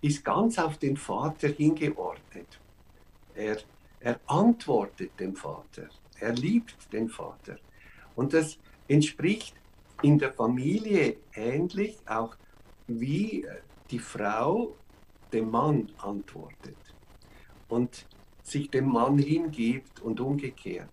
ist 0.00 0.24
ganz 0.24 0.58
auf 0.58 0.78
den 0.78 0.96
Vater 0.96 1.48
hingeordnet. 1.48 2.60
Er, 3.34 3.58
er 4.00 4.20
antwortet 4.26 5.12
dem 5.18 5.36
Vater. 5.36 5.88
Er 6.18 6.32
liebt 6.32 6.92
den 6.92 7.08
Vater. 7.08 7.56
Und 8.16 8.32
das 8.32 8.58
entspricht 8.88 9.54
in 10.02 10.18
der 10.18 10.32
Familie 10.32 11.16
ähnlich 11.34 11.96
auch 12.06 12.36
wie 12.86 13.46
die 13.90 13.98
Frau 13.98 14.76
dem 15.32 15.50
Mann 15.50 15.90
antwortet 15.98 16.76
und 17.68 18.06
sich 18.42 18.70
dem 18.70 18.88
Mann 18.88 19.18
hingibt 19.18 20.00
und 20.00 20.20
umgekehrt. 20.20 20.90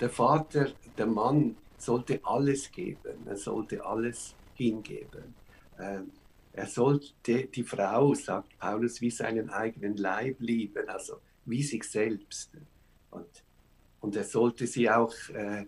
Der 0.00 0.10
Vater, 0.10 0.72
der 0.98 1.06
Mann 1.06 1.56
sollte 1.78 2.20
alles 2.24 2.70
geben, 2.70 3.26
er 3.26 3.36
sollte 3.36 3.84
alles 3.84 4.34
hingeben. 4.54 5.34
Ähm, 5.78 6.10
er 6.52 6.66
sollte 6.66 7.46
die 7.46 7.62
Frau, 7.62 8.12
sagt 8.14 8.58
Paulus, 8.58 9.00
wie 9.00 9.10
seinen 9.10 9.50
eigenen 9.50 9.96
Leib 9.96 10.40
lieben, 10.40 10.88
also 10.88 11.20
wie 11.44 11.62
sich 11.62 11.84
selbst. 11.84 12.50
Und, 13.10 13.44
und 14.00 14.16
er 14.16 14.24
sollte 14.24 14.66
sie 14.66 14.90
auch 14.90 15.14
äh, 15.32 15.66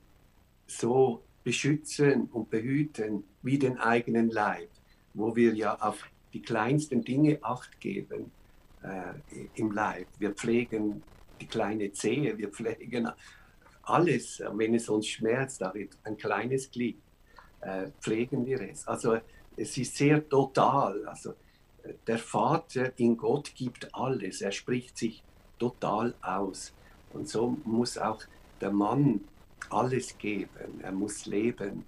so 0.66 1.22
beschützen 1.44 2.28
und 2.32 2.50
behüten 2.50 3.24
wie 3.42 3.58
den 3.58 3.78
eigenen 3.78 4.30
Leib, 4.30 4.68
wo 5.14 5.34
wir 5.34 5.54
ja 5.54 5.74
auf 5.80 6.04
die 6.32 6.42
kleinsten 6.42 7.02
Dinge 7.02 7.38
Acht 7.42 7.80
geben 7.80 8.30
äh, 8.82 9.12
im 9.54 9.72
Leib. 9.72 10.06
Wir 10.18 10.32
pflegen 10.32 11.02
die 11.40 11.46
kleine 11.46 11.92
Zehe, 11.92 12.38
wir 12.38 12.48
pflegen 12.48 13.10
alles, 13.82 14.42
wenn 14.52 14.74
es 14.74 14.88
uns 14.88 15.08
schmerzt, 15.08 15.62
ein 15.62 16.16
kleines 16.16 16.70
Glied, 16.70 16.98
äh, 17.60 17.88
pflegen 18.00 18.46
wir 18.46 18.60
es. 18.60 18.86
Also 18.86 19.18
es 19.56 19.76
ist 19.76 19.96
sehr 19.96 20.28
total. 20.28 21.04
Also 21.06 21.34
der 22.06 22.18
Vater 22.18 22.96
in 22.98 23.16
Gott 23.16 23.54
gibt 23.54 23.92
alles, 23.94 24.40
er 24.40 24.52
spricht 24.52 24.96
sich 24.96 25.22
total 25.58 26.14
aus. 26.22 26.72
Und 27.12 27.28
so 27.28 27.56
muss 27.64 27.98
auch 27.98 28.22
der 28.60 28.70
Mann 28.70 29.20
alles 29.70 30.16
geben, 30.18 30.80
er 30.82 30.92
muss 30.92 31.26
Leben 31.26 31.84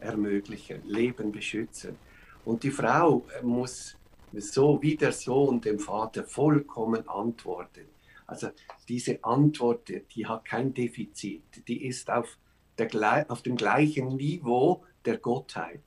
ermöglichen, 0.00 0.82
Leben 0.86 1.32
beschützen. 1.32 1.96
Und 2.44 2.62
die 2.62 2.70
Frau 2.70 3.26
muss 3.42 3.96
so 4.32 4.80
wie 4.80 4.96
der 4.96 5.12
Sohn 5.12 5.60
dem 5.60 5.78
Vater 5.78 6.24
vollkommen 6.24 7.06
antworten. 7.08 7.86
Also 8.26 8.50
diese 8.88 9.22
Antwort, 9.24 9.90
die 10.14 10.26
hat 10.26 10.44
kein 10.44 10.72
Defizit, 10.72 11.66
die 11.66 11.84
ist 11.86 12.10
auf, 12.10 12.38
der, 12.78 13.26
auf 13.28 13.42
dem 13.42 13.56
gleichen 13.56 14.16
Niveau 14.16 14.84
der 15.04 15.18
Gottheit. 15.18 15.82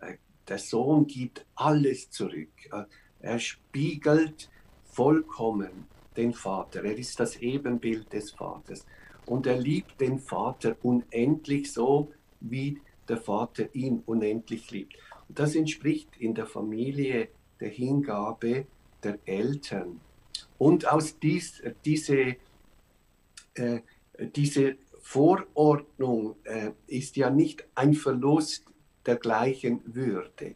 Äh, 0.00 0.16
der 0.48 0.58
Sohn 0.58 1.06
gibt 1.06 1.44
alles 1.54 2.10
zurück. 2.10 2.48
Äh, 2.72 2.84
er 3.20 3.38
spiegelt 3.38 4.50
vollkommen 4.84 5.86
den 6.16 6.32
Vater. 6.32 6.82
Er 6.84 6.96
ist 6.96 7.20
das 7.20 7.36
Ebenbild 7.36 8.12
des 8.12 8.32
Vaters. 8.32 8.86
Und 9.26 9.46
er 9.46 9.58
liebt 9.58 10.00
den 10.00 10.18
Vater 10.18 10.76
unendlich 10.82 11.72
so, 11.72 12.12
wie 12.40 12.80
der 13.08 13.18
Vater 13.18 13.74
ihn 13.74 14.02
unendlich 14.06 14.70
liebt. 14.70 14.96
Und 15.28 15.38
das 15.38 15.54
entspricht 15.54 16.08
in 16.18 16.34
der 16.34 16.46
Familie 16.46 17.28
der 17.60 17.68
Hingabe 17.68 18.66
der 19.02 19.18
Eltern. 19.24 20.00
Und 20.58 20.90
aus 20.90 21.18
dies, 21.18 21.62
diese, 21.84 22.36
äh, 23.54 23.80
diese 24.34 24.76
Vorordnung 25.00 26.36
äh, 26.44 26.70
ist 26.86 27.16
ja 27.16 27.30
nicht 27.30 27.64
ein 27.74 27.94
Verlust 27.94 28.64
der 29.04 29.16
gleichen 29.16 29.82
Würde. 29.94 30.54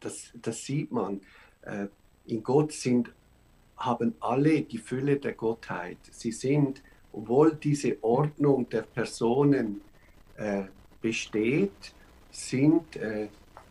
Das, 0.00 0.30
das 0.34 0.64
sieht 0.64 0.92
man. 0.92 1.20
Äh, 1.62 1.88
in 2.26 2.42
Gott 2.42 2.72
sind, 2.72 3.12
haben 3.76 4.14
alle 4.20 4.62
die 4.62 4.78
Fülle 4.78 5.18
der 5.18 5.32
Gottheit. 5.32 5.98
Sie 6.10 6.32
sind, 6.32 6.82
obwohl 7.14 7.54
diese 7.54 7.96
Ordnung 8.02 8.68
der 8.68 8.82
Personen 8.82 9.80
äh, 10.36 10.64
besteht, 11.00 11.94
sind, 12.30 12.96
äh, 12.96 13.28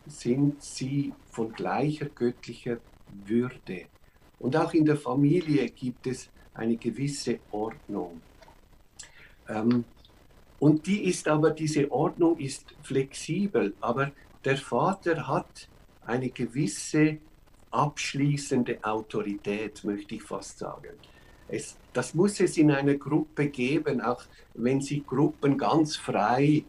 sind 0.08 0.64
sie 0.64 1.14
von 1.30 1.52
gleicher 1.52 2.06
göttlicher 2.06 2.78
Würde. 3.26 3.86
Und 4.40 4.56
auch 4.56 4.74
in 4.74 4.86
der 4.86 4.98
Familie 4.98 5.70
gibt 5.70 6.08
es 6.08 6.30
eine 6.54 6.78
gewisse 6.78 7.40
Ordnung. 7.52 8.22
Ähm, 9.50 9.84
und 10.60 10.88
die 10.88 11.04
ist 11.04 11.28
aber, 11.28 11.52
diese 11.52 11.92
Ordnung 11.92 12.38
ist 12.40 12.74
flexibel, 12.82 13.74
aber 13.82 14.12
der 14.46 14.58
Vater 14.58 15.28
hat 15.28 15.68
eine 16.06 16.30
gewisse 16.30 17.18
abschließende 17.72 18.82
Autorität, 18.84 19.84
möchte 19.84 20.16
ich 20.16 20.24
fast 20.24 20.60
sagen. 20.60 20.94
Es, 21.48 21.76
das 21.94 22.14
muss 22.14 22.40
es 22.40 22.58
in 22.58 22.72
einer 22.72 22.96
Gruppe 22.96 23.48
geben, 23.48 24.02
auch 24.02 24.24
wenn 24.54 24.82
sich 24.82 25.06
Gruppen 25.06 25.58
ganz 25.58 25.96
frei 25.96 26.64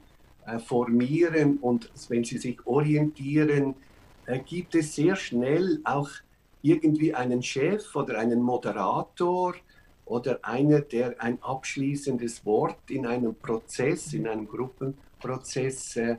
äh, 0.47 0.59
formieren 0.59 1.59
und 1.59 1.91
wenn 2.09 2.25
sie 2.25 2.39
sich 2.39 2.67
orientieren, 2.67 3.75
äh, 4.27 4.39
gibt 4.41 4.75
es 4.75 4.95
sehr 4.95 5.17
schnell 5.17 5.81
auch 5.85 6.11
irgendwie 6.63 7.15
einen 7.15 7.43
Chef 7.43 7.95
oder 7.95 8.19
einen 8.19 8.41
Moderator 8.43 9.55
oder 10.07 10.39
einer, 10.43 10.81
der 10.81 11.21
ein 11.21 11.39
abschließendes 11.43 12.45
Wort 12.45 12.91
in 12.91 13.07
einem 13.07 13.35
Prozess, 13.35 14.13
in 14.13 14.27
einem 14.27 14.47
Gruppenprozess 14.49 15.97
äh, 15.97 16.17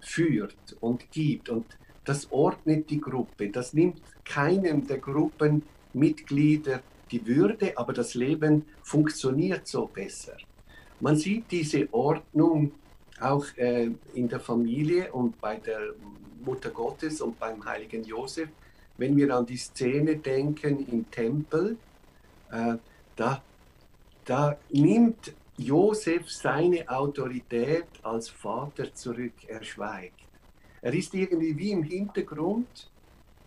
führt 0.00 0.76
und 0.80 1.10
gibt. 1.10 1.48
Und 1.48 1.66
das 2.04 2.30
ordnet 2.30 2.90
die 2.90 3.00
Gruppe. 3.00 3.48
Das 3.48 3.72
nimmt 3.72 4.00
keinem 4.24 4.86
der 4.86 4.98
Gruppenmitglieder 4.98 6.80
die 7.14 7.26
Würde, 7.26 7.76
aber 7.76 7.92
das 7.92 8.14
Leben 8.14 8.64
funktioniert 8.82 9.68
so 9.68 9.86
besser. 9.86 10.36
Man 11.00 11.16
sieht 11.16 11.50
diese 11.50 11.88
Ordnung 11.92 12.72
auch 13.20 13.46
äh, 13.56 13.90
in 14.14 14.28
der 14.28 14.40
Familie 14.40 15.12
und 15.12 15.40
bei 15.40 15.56
der 15.56 15.80
Mutter 16.44 16.70
Gottes 16.70 17.20
und 17.20 17.38
beim 17.38 17.64
heiligen 17.64 18.02
Josef. 18.04 18.48
Wenn 18.96 19.16
wir 19.16 19.34
an 19.34 19.46
die 19.46 19.56
Szene 19.56 20.16
denken 20.16 20.86
im 20.86 21.08
Tempel, 21.10 21.76
äh, 22.50 22.74
da, 23.14 23.42
da 24.24 24.58
nimmt 24.70 25.32
Josef 25.56 26.30
seine 26.30 26.88
Autorität 26.88 27.86
als 28.02 28.28
Vater 28.28 28.92
zurück, 28.92 29.34
er 29.46 29.62
schweigt. 29.62 30.20
Er 30.82 30.92
ist 30.92 31.14
irgendwie 31.14 31.56
wie 31.56 31.70
im 31.70 31.84
Hintergrund 31.84 32.90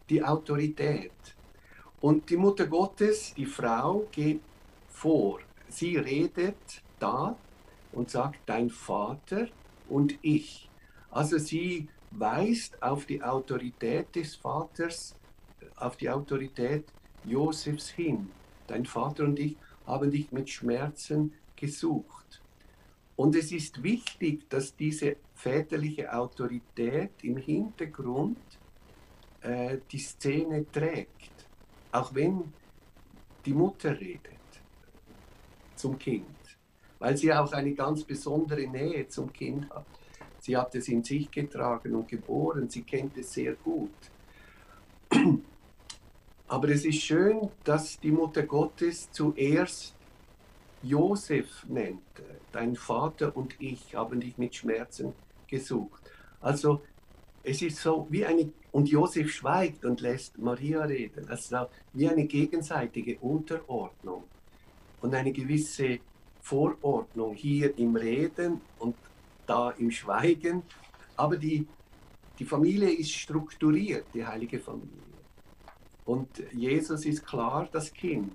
die 0.09 0.23
Autorität. 0.23 1.11
Und 2.01 2.29
die 2.29 2.37
Mutter 2.37 2.67
Gottes, 2.67 3.33
die 3.33 3.45
Frau, 3.45 4.07
geht 4.11 4.41
vor. 4.87 5.39
Sie 5.67 5.97
redet 5.97 6.81
da 6.99 7.35
und 7.91 8.09
sagt, 8.09 8.39
dein 8.45 8.69
Vater 8.69 9.47
und 9.89 10.17
ich. 10.21 10.69
Also 11.09 11.37
sie 11.37 11.89
weist 12.11 12.81
auf 12.81 13.05
die 13.05 13.21
Autorität 13.23 14.15
des 14.15 14.35
Vaters, 14.35 15.15
auf 15.75 15.97
die 15.97 16.09
Autorität 16.09 16.85
Josefs 17.23 17.89
hin. 17.89 18.29
Dein 18.67 18.85
Vater 18.85 19.23
und 19.23 19.39
ich 19.39 19.55
haben 19.85 20.11
dich 20.11 20.31
mit 20.31 20.49
Schmerzen 20.49 21.33
gesucht. 21.55 22.41
Und 23.15 23.35
es 23.35 23.51
ist 23.51 23.81
wichtig, 23.81 24.47
dass 24.49 24.75
diese 24.75 25.15
väterliche 25.33 26.13
Autorität 26.13 27.11
im 27.23 27.37
Hintergrund 27.37 28.37
äh, 29.41 29.77
die 29.91 29.97
Szene 29.97 30.65
trägt, 30.71 31.31
auch 31.91 32.13
wenn 32.13 32.53
die 33.45 33.53
Mutter 33.53 33.99
redet 33.99 34.21
zum 35.75 35.97
Kind, 35.97 36.25
weil 36.99 37.15
sie 37.15 37.33
auch 37.33 37.53
eine 37.53 37.73
ganz 37.73 38.03
besondere 38.03 38.67
Nähe 38.67 39.07
zum 39.07 39.31
Kind 39.31 39.69
hat. 39.69 39.85
Sie 40.39 40.55
hat 40.55 40.75
es 40.75 40.87
in 40.87 41.03
sich 41.03 41.29
getragen 41.29 41.95
und 41.95 42.07
geboren, 42.07 42.69
sie 42.69 42.83
kennt 42.83 43.17
es 43.17 43.33
sehr 43.33 43.53
gut. 43.53 43.91
Aber 46.47 46.69
es 46.69 46.85
ist 46.85 47.01
schön, 47.01 47.49
dass 47.63 47.99
die 47.99 48.11
Mutter 48.11 48.43
Gottes 48.43 49.11
zuerst 49.11 49.93
Josef 50.83 51.65
nennt. 51.67 52.01
Dein 52.51 52.75
Vater 52.75 53.35
und 53.35 53.55
ich 53.59 53.95
haben 53.95 54.21
dich 54.21 54.37
mit 54.37 54.55
Schmerzen 54.55 55.13
gesucht. 55.47 56.01
Also 56.39 56.81
es 57.47 57.61
ist 57.61 57.77
so 57.77 58.07
wie 58.09 58.25
eine, 58.25 58.51
und 58.71 58.89
Josef 58.89 59.31
schweigt 59.31 59.85
und 59.85 60.01
lässt 60.01 60.37
Maria 60.37 60.83
reden. 60.83 61.29
Also 61.29 61.67
wie 61.93 62.09
eine 62.09 62.25
gegenseitige 62.25 63.17
Unterordnung 63.19 64.23
und 65.01 65.15
eine 65.15 65.31
gewisse 65.31 65.99
Vorordnung 66.41 67.33
hier 67.35 67.77
im 67.77 67.95
Reden 67.95 68.59
und 68.79 68.95
da 69.45 69.71
im 69.71 69.91
Schweigen. 69.91 70.61
Aber 71.15 71.37
die, 71.37 71.65
die 72.37 72.45
Familie 72.45 72.91
ist 72.91 73.11
strukturiert, 73.11 74.05
die 74.13 74.25
heilige 74.25 74.59
Familie. 74.59 74.91
Und 76.05 76.27
Jesus 76.51 77.05
ist 77.05 77.25
klar 77.25 77.69
das 77.71 77.93
Kind, 77.93 78.33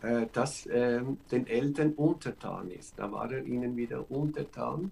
äh, 0.00 0.26
das 0.32 0.64
äh, 0.66 1.02
den 1.30 1.46
Eltern 1.46 1.92
untertan 1.92 2.70
ist. 2.70 2.98
Da 2.98 3.12
war 3.12 3.30
er 3.30 3.44
ihnen 3.44 3.76
wieder 3.76 4.10
untertan 4.10 4.90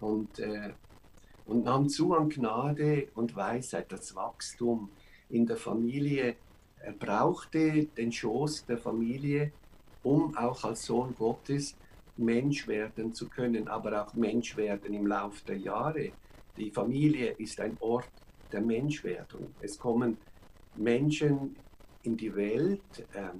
und, 0.00 0.40
äh, 0.40 0.70
und 1.48 1.64
nahm 1.64 1.88
zu 1.88 2.14
an 2.14 2.28
Gnade 2.28 3.08
und 3.14 3.34
Weisheit, 3.34 3.90
das 3.90 4.14
Wachstum 4.14 4.90
in 5.30 5.46
der 5.46 5.56
Familie. 5.56 6.36
Er 6.80 6.92
brauchte 6.92 7.86
den 7.86 8.12
Schoß 8.12 8.66
der 8.66 8.78
Familie, 8.78 9.52
um 10.02 10.36
auch 10.36 10.62
als 10.62 10.84
Sohn 10.84 11.14
Gottes 11.16 11.74
Mensch 12.16 12.68
werden 12.68 13.12
zu 13.12 13.28
können, 13.28 13.66
aber 13.66 14.04
auch 14.04 14.14
Mensch 14.14 14.56
werden 14.56 14.92
im 14.92 15.06
Laufe 15.06 15.44
der 15.46 15.56
Jahre. 15.56 16.12
Die 16.56 16.70
Familie 16.70 17.30
ist 17.38 17.60
ein 17.60 17.76
Ort 17.80 18.10
der 18.52 18.60
Menschwerdung. 18.60 19.54
Es 19.60 19.78
kommen 19.78 20.18
Menschen 20.76 21.56
in 22.02 22.16
die 22.16 22.34
Welt 22.36 23.06
äh, 23.14 23.30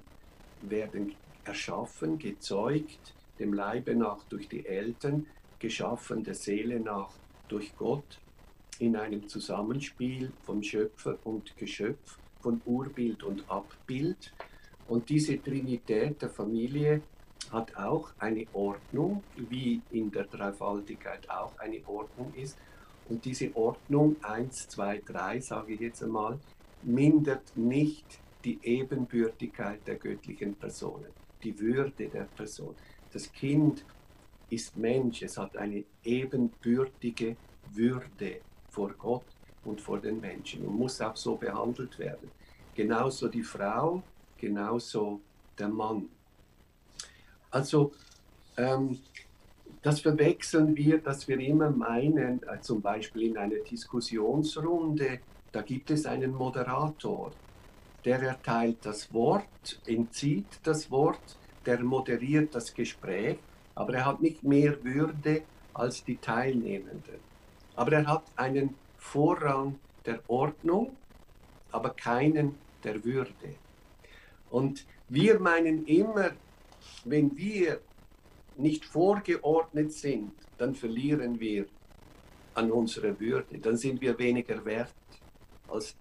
werden 0.63 1.15
erschaffen, 1.45 2.19
gezeugt, 2.19 3.15
dem 3.39 3.53
Leibe 3.53 3.95
nach 3.95 4.25
durch 4.25 4.49
die 4.49 4.65
Eltern, 4.67 5.27
geschaffen 5.59 6.25
der 6.25 6.35
Seele 6.35 6.81
nach 6.81 7.11
durch 7.49 7.77
Gott, 7.77 8.21
in 8.79 8.97
einem 8.97 9.29
Zusammenspiel 9.29 10.33
von 10.43 10.63
Schöpfer 10.63 11.19
und 11.25 11.57
Geschöpf, 11.57 12.19
von 12.41 12.61
Urbild 12.65 13.23
und 13.25 13.49
Abbild. 13.51 14.33
Und 14.87 15.09
diese 15.09 15.43
Trinität 15.43 16.23
der 16.23 16.31
Familie 16.31 17.03
hat 17.51 17.77
auch 17.77 18.11
eine 18.19 18.47
Ordnung, 18.53 19.23
wie 19.37 19.81
in 19.91 20.11
der 20.11 20.25
Dreifaltigkeit 20.25 21.29
auch 21.29 21.59
eine 21.59 21.81
Ordnung 21.87 22.33
ist. 22.35 22.57
Und 23.09 23.25
diese 23.25 23.55
Ordnung 23.57 24.17
1, 24.23 24.69
2, 24.69 25.03
3, 25.07 25.41
sage 25.41 25.75
ich 25.75 25.81
jetzt 25.81 26.03
einmal, 26.03 26.39
mindert 26.83 27.57
nicht 27.57 28.07
die 28.45 28.59
Ebenbürtigkeit 28.63 29.87
der 29.87 29.97
göttlichen 29.97 30.55
Personen, 30.55 31.11
die 31.43 31.59
Würde 31.59 32.09
der 32.09 32.25
Person. 32.25 32.75
Das 33.13 33.33
Kind 33.33 33.85
ist 34.51 34.77
Mensch, 34.77 35.23
es 35.23 35.37
hat 35.37 35.57
eine 35.57 35.85
ebenbürtige 36.05 37.37
Würde 37.73 38.41
vor 38.71 38.93
Gott 38.99 39.27
und 39.65 39.81
vor 39.81 39.99
den 39.99 40.21
Menschen 40.21 40.65
und 40.67 40.77
muss 40.77 41.01
auch 41.01 41.17
so 41.17 41.37
behandelt 41.37 41.99
werden. 41.99 42.31
Genauso 42.75 43.29
die 43.29 43.43
Frau, 43.43 44.03
genauso 44.39 45.21
der 45.59 45.69
Mann. 45.69 46.09
Also 47.51 47.93
ähm, 48.57 48.99
das 49.83 50.01
verwechseln 50.01 50.77
wir, 50.77 50.99
dass 50.99 51.29
wir 51.29 51.39
immer 51.39 51.71
meinen, 51.71 52.43
äh, 52.43 52.61
zum 52.61 52.81
Beispiel 52.81 53.23
in 53.23 53.39
einer 53.39 53.57
Diskussionsrunde, 53.57 55.21
da 55.53 55.63
gibt 55.63 55.91
es 55.91 56.07
einen 56.07 56.33
Moderator, 56.33 57.33
der 58.05 58.21
erteilt 58.23 58.79
das 58.83 59.13
Wort, 59.13 59.81
entzieht 59.87 60.61
das 60.63 60.91
Wort, 60.91 61.37
der 61.65 61.83
moderiert 61.83 62.55
das 62.55 62.73
Gespräch, 62.73 63.39
aber 63.79 63.95
er 63.95 64.07
hat 64.07 64.21
nicht 64.21 64.43
mehr 64.43 64.83
Würde 64.83 65.43
als 65.73 66.03
die 66.03 66.17
Teilnehmenden. 66.17 67.21
Aber 67.77 67.93
er 67.93 68.07
hat 68.07 68.25
einen 68.35 68.75
Vorrang 68.97 69.79
der 70.05 70.21
Ordnung, 70.27 70.97
aber 71.71 71.91
keinen 71.91 72.57
der 72.83 73.05
Würde. 73.05 73.55
Und 74.51 74.85
wir 75.09 75.39
meinen 75.39 75.87
immer, 75.87 76.33
wenn 77.05 77.37
wir 77.37 77.81
nicht 78.57 78.85
vorgeordnet 78.85 79.93
sind, 79.93 80.33
dann 80.57 80.75
verlieren 80.75 81.39
wir 81.39 81.67
an 82.55 82.73
unserer 82.73 83.21
Würde, 83.21 83.59
dann 83.59 83.77
sind 83.77 84.01
wir 84.01 84.19
weniger 84.19 84.65
wert 84.65 84.93
als, 85.69 85.95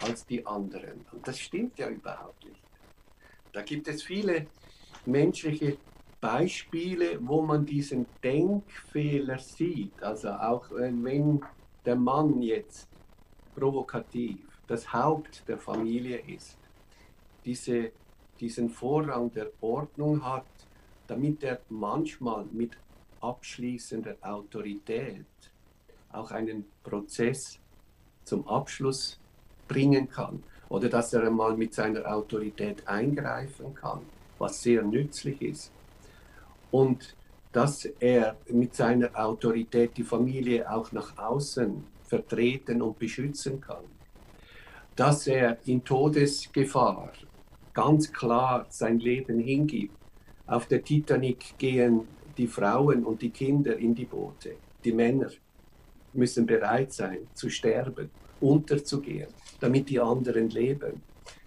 als 0.00 0.24
die 0.26 0.46
anderen. 0.46 1.04
Und 1.10 1.26
das 1.26 1.40
stimmt 1.40 1.76
ja 1.76 1.88
überhaupt 1.88 2.44
nicht. 2.44 2.62
Da 3.52 3.62
gibt 3.62 3.88
es 3.88 4.04
viele 4.04 4.46
menschliche 5.06 5.76
Beispiele, 6.26 7.20
wo 7.20 7.40
man 7.40 7.64
diesen 7.64 8.04
Denkfehler 8.20 9.38
sieht. 9.38 10.02
Also 10.02 10.30
auch 10.30 10.68
äh, 10.72 10.90
wenn 10.92 11.40
der 11.84 11.94
Mann 11.94 12.42
jetzt 12.42 12.88
provokativ 13.54 14.38
das 14.66 14.92
Haupt 14.92 15.44
der 15.46 15.56
Familie 15.56 16.18
ist, 16.26 16.58
diese, 17.44 17.92
diesen 18.40 18.68
Vorrang 18.68 19.30
der 19.32 19.50
Ordnung 19.60 20.24
hat, 20.24 20.46
damit 21.06 21.44
er 21.44 21.60
manchmal 21.68 22.44
mit 22.50 22.72
abschließender 23.20 24.16
Autorität 24.20 25.26
auch 26.10 26.32
einen 26.32 26.64
Prozess 26.82 27.60
zum 28.24 28.48
Abschluss 28.48 29.20
bringen 29.68 30.08
kann 30.08 30.42
oder 30.68 30.88
dass 30.88 31.12
er 31.12 31.22
einmal 31.22 31.56
mit 31.56 31.72
seiner 31.72 32.04
Autorität 32.04 32.88
eingreifen 32.88 33.72
kann, 33.76 34.00
was 34.38 34.60
sehr 34.60 34.82
nützlich 34.82 35.40
ist. 35.40 35.75
Und 36.80 37.16
dass 37.52 37.86
er 38.00 38.36
mit 38.50 38.74
seiner 38.74 39.10
Autorität 39.14 39.96
die 39.96 40.08
Familie 40.14 40.70
auch 40.70 40.92
nach 40.92 41.10
außen 41.16 41.70
vertreten 42.02 42.82
und 42.82 42.98
beschützen 42.98 43.60
kann. 43.60 43.86
Dass 44.94 45.26
er 45.26 45.58
in 45.64 45.82
Todesgefahr 45.82 47.12
ganz 47.72 48.12
klar 48.12 48.66
sein 48.68 48.98
Leben 48.98 49.38
hingibt 49.38 49.96
auf 50.46 50.66
der 50.66 50.82
Titanic 50.82 51.58
gehen 51.58 52.06
die 52.36 52.46
Frauen 52.46 53.04
und 53.04 53.20
die 53.20 53.30
Kinder 53.30 53.76
in 53.76 53.94
die 53.94 54.04
Boote. 54.04 54.56
Die 54.84 54.92
Männer 54.92 55.30
müssen 56.12 56.46
bereit 56.46 56.92
sein 56.92 57.20
zu 57.34 57.50
sterben, 57.50 58.10
unterzugehen, 58.40 59.28
damit 59.58 59.88
die 59.88 59.98
anderen 59.98 60.50
leben. 60.50 61.02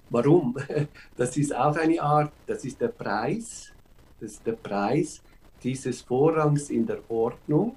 Warum? 0.10 0.58
Das 1.16 1.38
ist 1.38 1.56
auch 1.56 1.78
eine 1.78 2.02
Art, 2.02 2.34
das 2.48 2.66
ist 2.66 2.82
der 2.82 2.90
Preis, 2.90 3.72
das 4.20 4.32
ist 4.32 4.46
der 4.46 4.54
Preis 4.54 5.22
dieses 5.64 6.02
Vorrangs 6.02 6.70
in 6.70 6.86
der 6.86 7.00
Ordnung. 7.10 7.76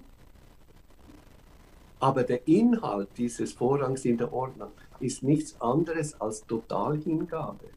Aber 2.00 2.24
der 2.24 2.46
Inhalt 2.48 3.10
dieses 3.16 3.52
Vorrangs 3.52 4.04
in 4.04 4.18
der 4.18 4.32
Ordnung 4.32 4.72
ist 5.00 5.22
nichts 5.22 5.60
anderes 5.60 6.20
als 6.20 6.44
Totalhingabe. 6.46 7.70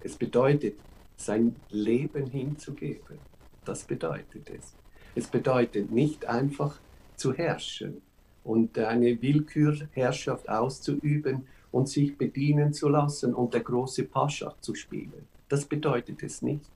Es 0.00 0.16
bedeutet, 0.16 0.78
sein 1.16 1.54
Leben 1.70 2.26
hinzugeben. 2.26 3.18
Das 3.64 3.84
bedeutet 3.84 4.50
es. 4.50 4.74
Es 5.14 5.28
bedeutet 5.28 5.92
nicht 5.92 6.26
einfach 6.26 6.80
zu 7.14 7.32
herrschen 7.32 8.02
und 8.42 8.76
eine 8.78 9.22
Willkürherrschaft 9.22 10.48
auszuüben 10.48 11.46
und 11.70 11.88
sich 11.88 12.18
bedienen 12.18 12.72
zu 12.72 12.88
lassen 12.88 13.32
und 13.32 13.54
der 13.54 13.62
große 13.62 14.04
Pascha 14.04 14.54
zu 14.60 14.74
spielen. 14.74 15.26
Das 15.48 15.64
bedeutet 15.64 16.22
es 16.22 16.42
nicht. 16.42 16.70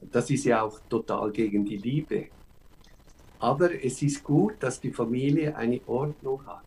Das 0.00 0.30
ist 0.30 0.44
ja 0.44 0.62
auch 0.62 0.80
total 0.88 1.30
gegen 1.30 1.64
die 1.64 1.76
Liebe. 1.76 2.28
Aber 3.38 3.72
es 3.84 4.02
ist 4.02 4.22
gut, 4.22 4.54
dass 4.60 4.80
die 4.80 4.92
Familie 4.92 5.56
eine 5.56 5.80
Ordnung 5.86 6.44
hat. 6.46 6.64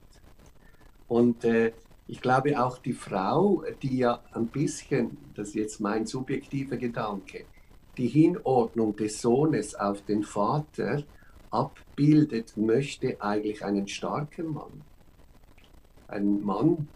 Und 1.08 1.44
äh, 1.44 1.72
ich 2.08 2.22
glaube 2.22 2.62
auch 2.62 2.80
die 2.80 2.94
Frau, 2.94 3.64
die 3.82 3.98
ja 4.00 4.24
ein 4.34 4.48
bisschen, 4.48 5.18
das 5.36 5.50
ist 5.50 5.56
jetzt 5.56 5.80
mein 5.80 6.06
subjektiver 6.06 6.78
Gedanke, 6.78 7.46
die 7.98 8.08
Hinordnung 8.08 8.96
des 8.96 9.22
Sohnes 9.22 9.76
auf 9.76 10.02
den 10.04 10.24
Vater 10.24 11.04
abbildet, 11.52 12.58
möchte 12.58 13.22
eigentlich 13.22 13.64
einen 13.64 13.88
starken 13.88 14.54
Mann. 14.54 14.82
Einen 16.08 16.44
Mann, 16.44 16.88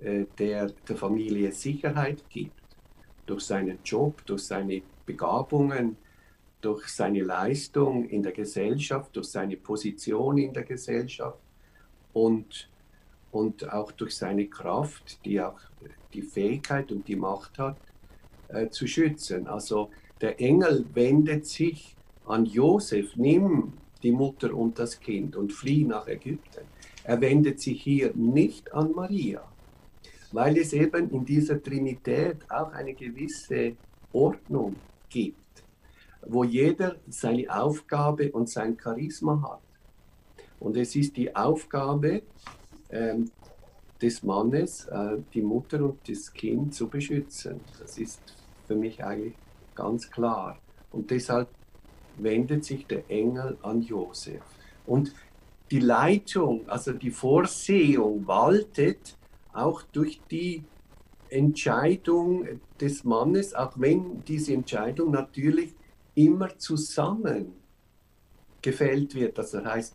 äh, 0.00 0.24
der 0.38 0.70
der 0.88 0.96
Familie 0.96 1.52
Sicherheit 1.52 2.22
gibt, 2.28 2.62
durch 3.26 3.42
seinen 3.42 3.78
Job, 3.84 4.24
durch 4.26 4.44
seine 4.44 4.82
Begabungen, 5.06 5.96
durch 6.60 6.88
seine 6.88 7.22
Leistung 7.22 8.08
in 8.08 8.22
der 8.22 8.32
Gesellschaft, 8.32 9.14
durch 9.14 9.28
seine 9.28 9.56
Position 9.56 10.38
in 10.38 10.52
der 10.52 10.64
Gesellschaft 10.64 11.38
und 12.12 12.68
und 13.32 13.70
auch 13.70 13.92
durch 13.92 14.16
seine 14.16 14.46
Kraft, 14.46 15.18
die 15.24 15.40
auch 15.40 15.60
die 16.14 16.22
Fähigkeit 16.22 16.90
und 16.90 17.06
die 17.06 17.16
Macht 17.16 17.58
hat, 17.58 17.76
äh, 18.48 18.68
zu 18.70 18.86
schützen. 18.86 19.46
Also 19.46 19.90
der 20.20 20.40
Engel 20.40 20.86
wendet 20.94 21.46
sich 21.46 21.96
an 22.26 22.46
Josef, 22.46 23.14
nimm 23.16 23.74
die 24.02 24.12
Mutter 24.12 24.54
und 24.54 24.78
das 24.78 24.98
Kind 24.98 25.36
und 25.36 25.52
flieh 25.52 25.84
nach 25.84 26.08
Ägypten. 26.08 26.64
Er 27.04 27.20
wendet 27.20 27.60
sich 27.60 27.82
hier 27.82 28.12
nicht 28.14 28.72
an 28.72 28.92
Maria, 28.92 29.42
weil 30.32 30.56
es 30.56 30.72
eben 30.72 31.10
in 31.10 31.24
dieser 31.24 31.62
Trinität 31.62 32.38
auch 32.50 32.72
eine 32.72 32.94
gewisse 32.94 33.76
Ordnung 34.12 34.70
gibt, 34.72 34.95
wo 36.26 36.44
jeder 36.44 36.96
seine 37.08 37.46
Aufgabe 37.48 38.32
und 38.32 38.48
sein 38.48 38.76
Charisma 38.82 39.40
hat. 39.42 39.60
Und 40.58 40.76
es 40.76 40.96
ist 40.96 41.16
die 41.16 41.34
Aufgabe 41.34 42.22
ähm, 42.90 43.30
des 44.00 44.22
Mannes, 44.22 44.86
äh, 44.86 45.18
die 45.32 45.42
Mutter 45.42 45.84
und 45.84 46.08
das 46.08 46.32
Kind 46.32 46.74
zu 46.74 46.88
beschützen. 46.88 47.60
Das 47.78 47.98
ist 47.98 48.20
für 48.66 48.74
mich 48.74 49.02
eigentlich 49.04 49.34
ganz 49.74 50.10
klar. 50.10 50.58
Und 50.90 51.10
deshalb 51.10 51.48
wendet 52.18 52.64
sich 52.64 52.86
der 52.86 53.08
Engel 53.10 53.56
an 53.62 53.82
Josef. 53.82 54.42
Und 54.86 55.12
die 55.70 55.80
Leitung, 55.80 56.68
also 56.68 56.92
die 56.92 57.10
Vorsehung 57.10 58.26
waltet 58.26 59.16
auch 59.52 59.82
durch 59.82 60.20
die 60.30 60.62
Entscheidung 61.30 62.60
des 62.80 63.04
Mannes, 63.04 63.54
auch 63.54 63.72
wenn 63.76 64.22
diese 64.24 64.54
Entscheidung 64.54 65.10
natürlich 65.10 65.74
immer 66.14 66.56
zusammen 66.58 67.52
gefällt 68.62 69.14
wird. 69.14 69.38
Das 69.38 69.54
heißt, 69.54 69.94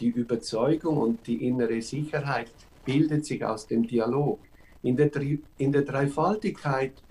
die 0.00 0.08
Überzeugung 0.08 0.98
und 0.98 1.26
die 1.26 1.46
innere 1.46 1.82
Sicherheit 1.82 2.52
bildet 2.84 3.26
sich 3.26 3.44
aus 3.44 3.66
dem 3.66 3.86
Dialog. 3.86 4.38
In 4.82 4.96
der, 4.96 5.10
in 5.58 5.72
der 5.72 5.82
Dreifaltigkeit 5.82 7.02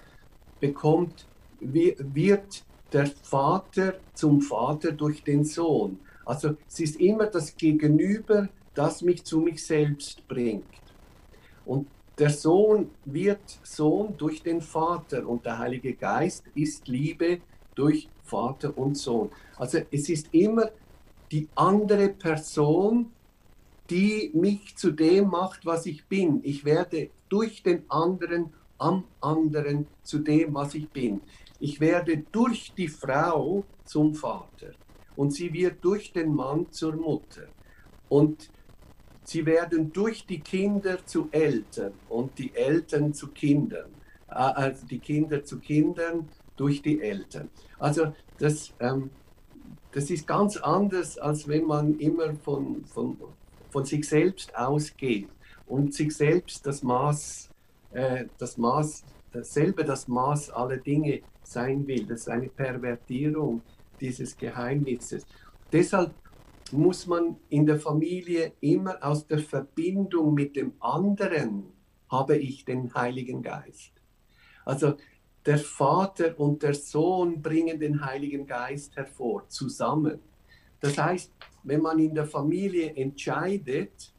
bekommt, 0.60 1.28
wird 1.60 2.63
der 2.93 3.08
Vater 3.08 3.96
zum 4.13 4.41
Vater 4.41 4.93
durch 4.93 5.24
den 5.24 5.43
Sohn. 5.43 6.00
Also 6.26 6.56
es 6.67 6.80
ist 6.80 6.96
immer 7.00 7.28
das 7.28 7.56
Gegenüber, 7.56 8.50
das 8.74 9.02
mich 9.02 9.24
zu 9.24 9.39
mich 9.39 9.63
selbst 9.65 10.28
bringt. 10.28 10.63
Und 11.65 11.88
der 12.17 12.30
Sohn 12.32 12.89
wird 13.06 13.60
Sohn 13.63 14.15
durch 14.17 14.41
den 14.41 14.62
Vater 14.62 15.27
und 15.27 15.45
der 15.45 15.60
Heilige 15.60 15.93
Geist 15.93 16.43
ist 16.56 16.88
Liebe 16.88 17.41
durch 17.75 18.10
Vater 18.23 18.75
und 18.77 18.97
Sohn. 18.97 19.30
Also 19.56 19.80
es 19.91 20.10
ist 20.10 20.34
immer 20.34 20.71
die 21.32 21.47
andere 21.56 22.10
Person, 22.10 23.12
die 23.89 24.32
mich 24.34 24.75
zu 24.75 24.91
dem 24.91 25.30
macht, 25.30 25.65
was 25.65 25.86
ich 25.86 26.06
bin. 26.06 26.41
Ich 26.43 26.65
werde 26.65 27.10
durch 27.30 27.63
den 27.63 27.89
anderen 27.89 28.53
am 28.80 29.03
anderen 29.21 29.88
zu 30.03 30.19
dem, 30.19 30.53
was 30.53 30.75
ich 30.75 30.89
bin. 30.89 31.21
Ich 31.60 31.80
werde 31.80 32.23
durch 32.32 32.73
die 32.75 32.88
Frau 32.88 33.63
zum 33.86 34.13
Vater 34.13 34.71
und 35.15 35.32
sie 35.32 35.51
wird 35.53 35.84
durch 35.84 36.12
den 36.13 36.34
Mann 36.34 36.71
zur 36.71 36.95
Mutter. 36.95 37.47
Und 38.10 38.49
sie 39.28 39.46
werden 39.46 39.92
durch 39.92 40.26
die 40.26 40.40
Kinder 40.40 41.06
zu 41.06 41.28
Eltern 41.32 41.92
und 42.08 42.40
die 42.40 42.56
Eltern 42.56 43.13
zu 43.13 43.28
Kindern. 43.28 43.90
Also 44.28 44.88
die 44.88 45.00
Kinder 45.00 45.44
zu 45.44 45.60
Kindern 45.60 46.30
durch 46.56 46.82
die 46.82 47.02
Eltern. 47.02 47.50
Also 47.78 48.13
das, 48.40 48.74
ähm, 48.80 49.10
das 49.92 50.10
ist 50.10 50.26
ganz 50.28 50.56
anders, 50.56 51.18
als 51.18 51.46
wenn 51.48 51.66
man 51.66 52.00
immer 52.00 52.36
von, 52.36 52.86
von, 52.86 53.18
von 53.70 53.84
sich 53.84 54.08
selbst 54.08 54.56
ausgeht 54.56 55.28
und 55.68 55.94
sich 55.94 56.16
selbst 56.16 56.66
das 56.66 56.82
Maß, 56.82 57.50
äh, 57.92 58.26
das 58.38 58.58
Maß, 58.58 59.04
dasselbe 59.34 59.84
das 59.84 60.08
Maß 60.08 60.52
aller 60.52 60.78
Dinge 60.78 61.20
sein 61.44 61.86
will. 61.86 62.06
Das 62.06 62.22
ist 62.22 62.30
eine 62.30 62.48
Pervertierung 62.48 63.62
dieses 64.00 64.38
Geheimnisses. 64.38 65.26
deshalb 65.74 66.13
muss 66.71 67.08
man 67.08 67.38
in 67.49 67.65
der 67.65 67.80
Familie 67.80 68.53
immer 68.62 68.97
aus 69.01 69.27
der 69.27 69.39
Verbindung 69.39 70.34
mit 70.34 70.56
dem 70.56 70.73
anderen 70.80 71.65
habe 72.10 72.38
ich 72.38 72.65
den 72.65 72.93
Heiligen 72.93 73.41
Geist. 73.41 73.93
Also 74.65 74.95
der 75.45 75.60
Vater 75.60 76.39
und 76.39 76.63
der 76.63 76.73
Sohn 76.73 77.41
bringen 77.41 77.80
den 77.80 78.06
Heiligen 78.06 78.45
Geist 78.45 78.95
hervor, 78.95 79.47
zusammen. 79.47 80.19
Das 80.80 80.97
heißt, 80.97 81.32
wenn 81.63 81.82
man 81.82 81.99
in 81.99 82.13
der 82.13 82.25
Familie 82.25 82.95
entscheidet, 82.95 84.13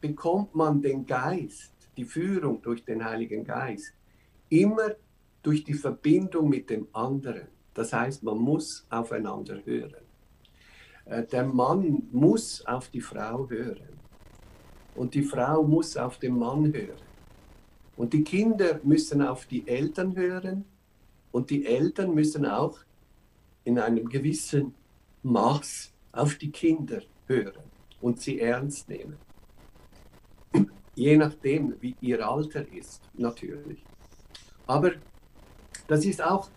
bekommt 0.00 0.54
man 0.54 0.80
den 0.80 1.04
Geist, 1.06 1.72
die 1.96 2.04
Führung 2.04 2.62
durch 2.62 2.84
den 2.84 3.04
Heiligen 3.04 3.44
Geist, 3.44 3.92
immer 4.48 4.94
durch 5.42 5.64
die 5.64 5.74
Verbindung 5.74 6.48
mit 6.48 6.70
dem 6.70 6.88
anderen. 6.92 7.48
Das 7.74 7.92
heißt, 7.92 8.22
man 8.22 8.38
muss 8.38 8.86
aufeinander 8.90 9.60
hören. 9.64 10.05
Äh, 11.06 11.24
der 11.24 11.44
Mann 11.44 12.08
muss 12.12 12.64
auf 12.66 12.88
die 12.88 13.00
Frau 13.00 13.48
hören. 13.48 13.98
Und 14.94 15.14
die 15.14 15.22
Frau 15.22 15.62
muss 15.62 15.96
auf 15.96 16.18
den 16.18 16.38
Mann 16.38 16.72
hören. 16.72 17.06
Und 17.96 18.12
die 18.12 18.24
Kinder 18.24 18.80
müssen 18.82 19.22
auf 19.22 19.46
die 19.46 19.66
Eltern 19.66 20.14
hören. 20.16 20.64
Und 21.32 21.50
die 21.50 21.66
Eltern 21.66 22.14
müssen 22.14 22.46
auch 22.46 22.78
in 23.64 23.78
einem 23.78 24.08
gewissen 24.08 24.74
Maß 25.22 25.92
auf 26.12 26.36
die 26.36 26.50
Kinder 26.50 27.02
hören 27.26 27.64
und 28.00 28.20
sie 28.20 28.40
ernst 28.40 28.88
nehmen. 28.88 29.16
Je 30.94 31.16
nachdem, 31.16 31.74
wie 31.80 31.96
ihr 32.00 32.26
Alter 32.26 32.66
ist, 32.72 33.02
natürlich. 33.14 33.82
Aber 34.66 34.92
das 35.88 36.04
ist 36.04 36.22
auch 36.22 36.48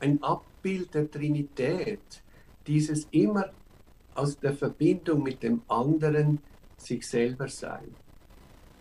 ein 0.00 0.22
Abbild 0.22 0.94
der 0.94 1.10
Trinität, 1.10 2.22
dieses 2.66 3.06
immer 3.10 3.50
aus 4.14 4.38
der 4.38 4.54
Verbindung 4.54 5.22
mit 5.22 5.42
dem 5.42 5.62
anderen 5.68 6.40
sich 6.76 7.06
selber 7.06 7.48
sein. 7.48 7.94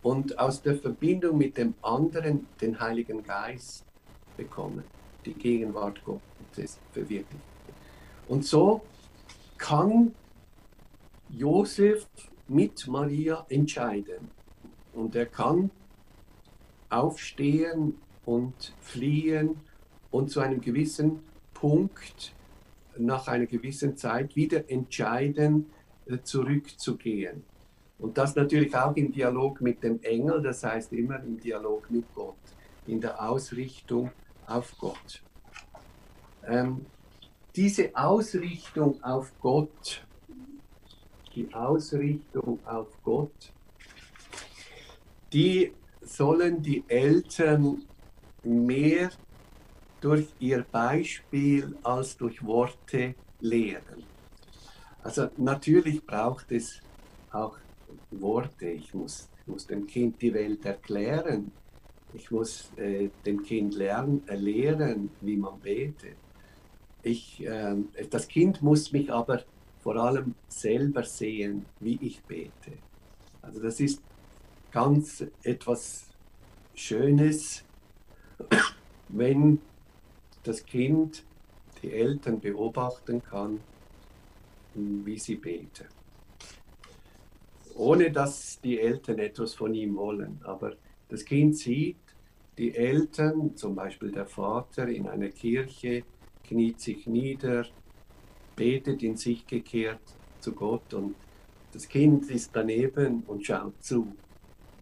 Und 0.02 0.38
aus 0.38 0.62
der 0.62 0.76
Verbindung 0.76 1.38
mit 1.38 1.58
dem 1.58 1.74
anderen 1.82 2.48
den 2.60 2.80
Heiligen 2.80 3.24
Geist 3.24 3.86
bekommen, 4.36 4.84
die 5.26 5.34
Gegenwart 5.34 6.04
Gottes 6.04 6.80
verwirklichen. 6.92 7.42
Und 8.28 8.46
so 8.46 8.82
kann 9.58 10.14
Josef 11.30 12.06
mit 12.48 12.86
Maria 12.88 13.46
entscheiden. 13.50 14.30
Und 14.94 15.16
er 15.16 15.26
kann 15.26 15.72
aufstehen 16.90 17.96
und 18.26 18.74
fliehen 18.82 19.56
und 20.12 20.30
zu 20.30 20.42
einem 20.42 20.62
gewissen 20.62 21.20
Punkt 21.54 22.34
nach 22.98 23.28
einer 23.28 23.46
gewissen 23.46 23.98
Zeit 23.98 24.36
wieder 24.36 24.70
entscheiden, 24.70 25.68
äh, 26.06 26.20
zurückzugehen. 26.24 27.44
Und 28.00 28.18
das 28.18 28.36
natürlich 28.36 28.76
auch 28.76 28.96
im 28.96 29.12
Dialog 29.12 29.62
mit 29.62 29.84
dem 29.84 30.02
Engel, 30.04 30.42
das 30.42 30.64
heißt 30.64 30.92
immer 30.94 31.22
im 31.24 31.40
Dialog 31.40 31.90
mit 31.90 32.06
Gott, 32.14 32.36
in 32.86 33.00
der 33.00 33.22
Ausrichtung 33.30 34.12
auf 34.46 34.76
Gott. 34.78 35.24
Ähm, 36.46 36.86
diese 37.56 37.96
Ausrichtung 37.96 39.02
auf 39.04 39.32
Gott, 39.40 40.06
die 41.36 41.54
Ausrichtung 41.54 42.60
auf 42.66 42.88
Gott, 43.04 43.54
die 45.32 45.72
sollen 46.02 46.62
die 46.62 46.84
Eltern 46.88 47.84
mehr 48.44 49.10
durch 50.04 50.28
ihr 50.40 50.66
Beispiel 50.70 51.78
als 51.82 52.18
durch 52.18 52.44
Worte 52.44 53.16
lehren. 53.40 54.04
Also 55.02 55.30
natürlich 55.38 56.06
braucht 56.06 56.52
es 56.52 56.82
auch 57.32 57.58
Worte. 58.12 58.68
Ich 58.68 58.94
muss, 58.94 59.30
muss 59.46 59.66
dem 59.66 59.88
Kind 59.88 60.22
die 60.22 60.34
Welt 60.34 60.66
erklären. 60.66 61.52
Ich 62.14 62.30
muss 62.32 62.70
äh, 62.76 63.10
dem 63.26 63.44
Kind 63.44 63.76
lernen, 63.76 64.22
äh, 64.28 64.36
lehren, 64.36 65.10
wie 65.22 65.38
man 65.38 65.60
betet. 65.60 66.18
Ich, 67.02 67.44
äh, 67.46 67.76
das 68.10 68.28
Kind 68.28 68.62
muss 68.62 68.92
mich 68.92 69.12
aber 69.12 69.44
vor 69.82 69.96
allem 69.96 70.36
selber 70.50 71.04
sehen, 71.04 71.66
wie 71.80 71.98
ich 72.02 72.22
bete. 72.24 72.74
Also 73.42 73.62
das 73.62 73.80
ist 73.80 74.02
ganz 74.72 75.26
etwas 75.44 76.08
Schönes, 76.76 77.64
wenn 79.10 79.60
das 80.44 80.66
Kind 80.66 81.24
die 81.82 81.92
Eltern 81.92 82.40
beobachten 82.40 83.24
kann, 83.24 83.60
wie 84.74 85.18
sie 85.20 85.36
beten 85.36 85.86
ohne 87.76 88.12
dass 88.12 88.60
die 88.62 88.80
Eltern 88.80 89.20
etwas 89.20 89.54
von 89.54 89.74
ihm 89.74 89.96
wollen. 89.96 90.40
Aber 90.44 90.74
das 91.10 91.26
Kind 91.26 91.58
sieht, 91.58 91.98
die 92.58 92.76
Eltern, 92.76 93.56
zum 93.56 93.76
Beispiel 93.76 94.12
der 94.12 94.26
Vater 94.26 94.88
in 94.88 95.08
einer 95.08 95.30
Kirche, 95.30 96.04
kniet 96.44 96.80
sich 96.80 97.08
nieder, 97.08 97.66
betet 98.56 99.02
in 99.02 99.18
sich 99.18 99.48
gekehrt 99.48 100.02
zu 100.40 100.54
Gott 100.54 100.94
und 100.94 101.16
das 101.72 101.88
Kind 101.88 102.30
ist 102.30 102.52
daneben 102.54 103.24
und 103.26 103.46
schaut 103.46 103.82
zu 103.84 104.14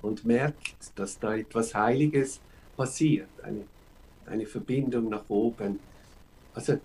und 0.01 0.25
merkt, 0.25 0.91
dass 0.99 1.17
da 1.19 1.35
etwas 1.35 1.73
Heiliges 1.73 2.41
passiert, 2.75 3.29
eine, 3.41 3.63
eine 4.25 4.45
Verbindung 4.45 5.09
nach 5.09 5.29
oben. 5.29 5.79
Also 6.53 6.79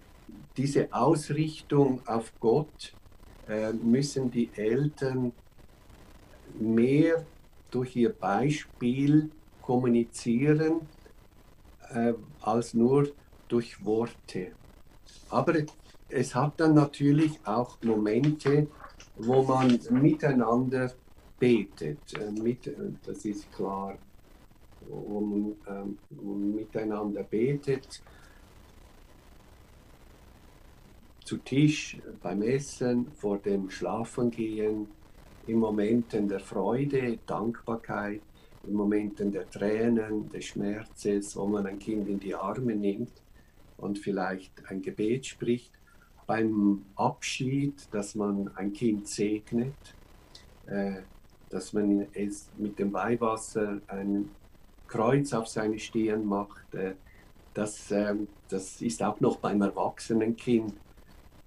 diese 0.57 0.93
Ausrichtung 0.93 2.01
auf 2.07 2.33
Gott 2.41 2.95
äh, 3.49 3.73
müssen 3.73 4.31
die 4.31 4.51
Eltern 4.57 5.33
mehr 6.59 7.25
durch 7.71 7.97
ihr 7.97 8.13
Beispiel 8.13 9.31
kommunizieren 9.61 10.81
äh, 11.91 12.15
als 12.41 12.75
nur 12.75 13.09
durch 13.49 13.85
Worte. 13.85 14.53
Aber 15.29 15.55
es 16.09 16.35
hat 16.35 16.61
dann 16.61 16.75
natürlich 16.75 17.39
auch 17.45 17.79
Momente, 17.83 18.69
wo 19.17 19.43
man 19.43 19.79
miteinander 19.91 20.93
betet. 21.39 21.99
Äh, 22.15 22.31
mit, 22.31 22.71
das 23.05 23.25
ist 23.25 23.53
klar, 23.53 23.99
wo 24.89 25.21
man 25.21 25.57
äh, 25.67 26.25
miteinander 26.25 27.23
betet. 27.23 28.03
Zu 31.25 31.39
Tisch, 31.39 31.99
beim 32.23 32.43
Essen, 32.43 33.11
vor 33.13 33.39
dem 33.39 33.69
Schlafengehen, 33.71 34.89
in 35.47 35.59
Momenten 35.59 36.29
der 36.29 36.41
Freude, 36.41 37.19
Dankbarkeit, 37.27 38.21
in 38.67 38.75
Momenten 38.75 39.33
der 39.33 39.49
Tränen, 39.49 40.29
des 40.29 40.45
Schmerzes, 40.47 41.37
wo 41.37 41.47
man 41.47 41.67
ein 41.67 41.79
Kind 41.79 42.09
in 42.09 42.21
die 42.21 42.35
Arme 42.35 42.75
nimmt 42.75 43.13
und 43.77 43.99
vielleicht 43.99 44.53
ein 44.69 44.83
Gebet 44.83 45.27
spricht, 45.27 45.73
beim 46.27 46.85
Abschied, 46.97 47.75
dass 47.93 48.15
man 48.15 48.51
ein 48.57 48.73
Kind 48.73 49.07
segnet, 49.07 49.75
äh, 50.67 51.03
dass 51.51 51.73
man 51.73 52.07
es 52.13 52.49
mit 52.57 52.79
dem 52.79 52.93
Weihwasser 52.93 53.81
ein 53.87 54.31
Kreuz 54.89 55.33
auf 55.33 55.49
seine 55.49 55.79
Stirn 55.79 56.25
macht. 56.27 56.75
Äh, 56.75 56.95
das, 57.55 57.91
äh, 57.91 58.15
das 58.49 58.81
ist 58.83 59.03
auch 59.03 59.21
noch 59.21 59.37
beim 59.37 59.63
erwachsenen 59.63 60.37
Kind 60.37 60.75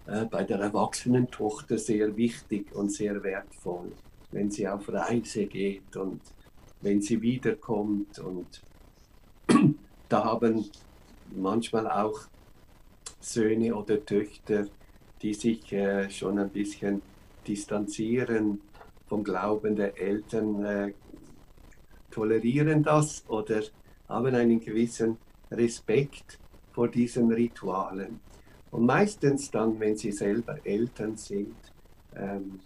äh, 0.10 0.26
bei 0.26 0.44
der 0.44 0.60
erwachsenen 0.60 1.30
Tochter 1.30 1.78
sehr 1.78 2.18
wichtig 2.18 2.74
und 2.74 2.92
sehr 2.92 3.22
wertvoll, 3.22 3.92
wenn 4.32 4.50
sie 4.50 4.68
auf 4.68 4.92
Reise 4.92 5.46
geht 5.46 5.96
und 5.96 6.22
wenn 6.82 7.02
sie 7.02 7.22
wiederkommt. 7.22 8.18
Und 8.18 8.62
da 10.10 10.24
haben 10.24 10.66
manchmal 11.36 11.88
auch 11.88 12.22
Söhne 13.20 13.76
oder 13.76 14.04
Töchter, 14.04 14.66
die 15.22 15.34
sich 15.36 15.72
äh, 15.74 16.10
schon 16.10 16.40
ein 16.40 16.50
bisschen 16.50 17.04
distanzieren 17.48 18.62
vom 19.08 19.24
Glauben 19.24 19.76
der 19.76 20.00
Eltern, 20.00 20.94
tolerieren 22.12 22.84
das 22.84 23.24
oder 23.28 23.62
haben 24.08 24.36
einen 24.36 24.60
gewissen 24.60 25.18
Respekt 25.52 26.40
vor 26.72 26.88
diesen 26.88 27.32
Ritualen. 27.32 28.20
Und 28.72 28.86
meistens 28.86 29.50
dann, 29.50 29.80
wenn 29.80 29.98
sie 29.98 30.12
selber 30.12 30.58
Eltern 30.64 31.18
sind, 31.18 31.56
ähm, 32.16 32.60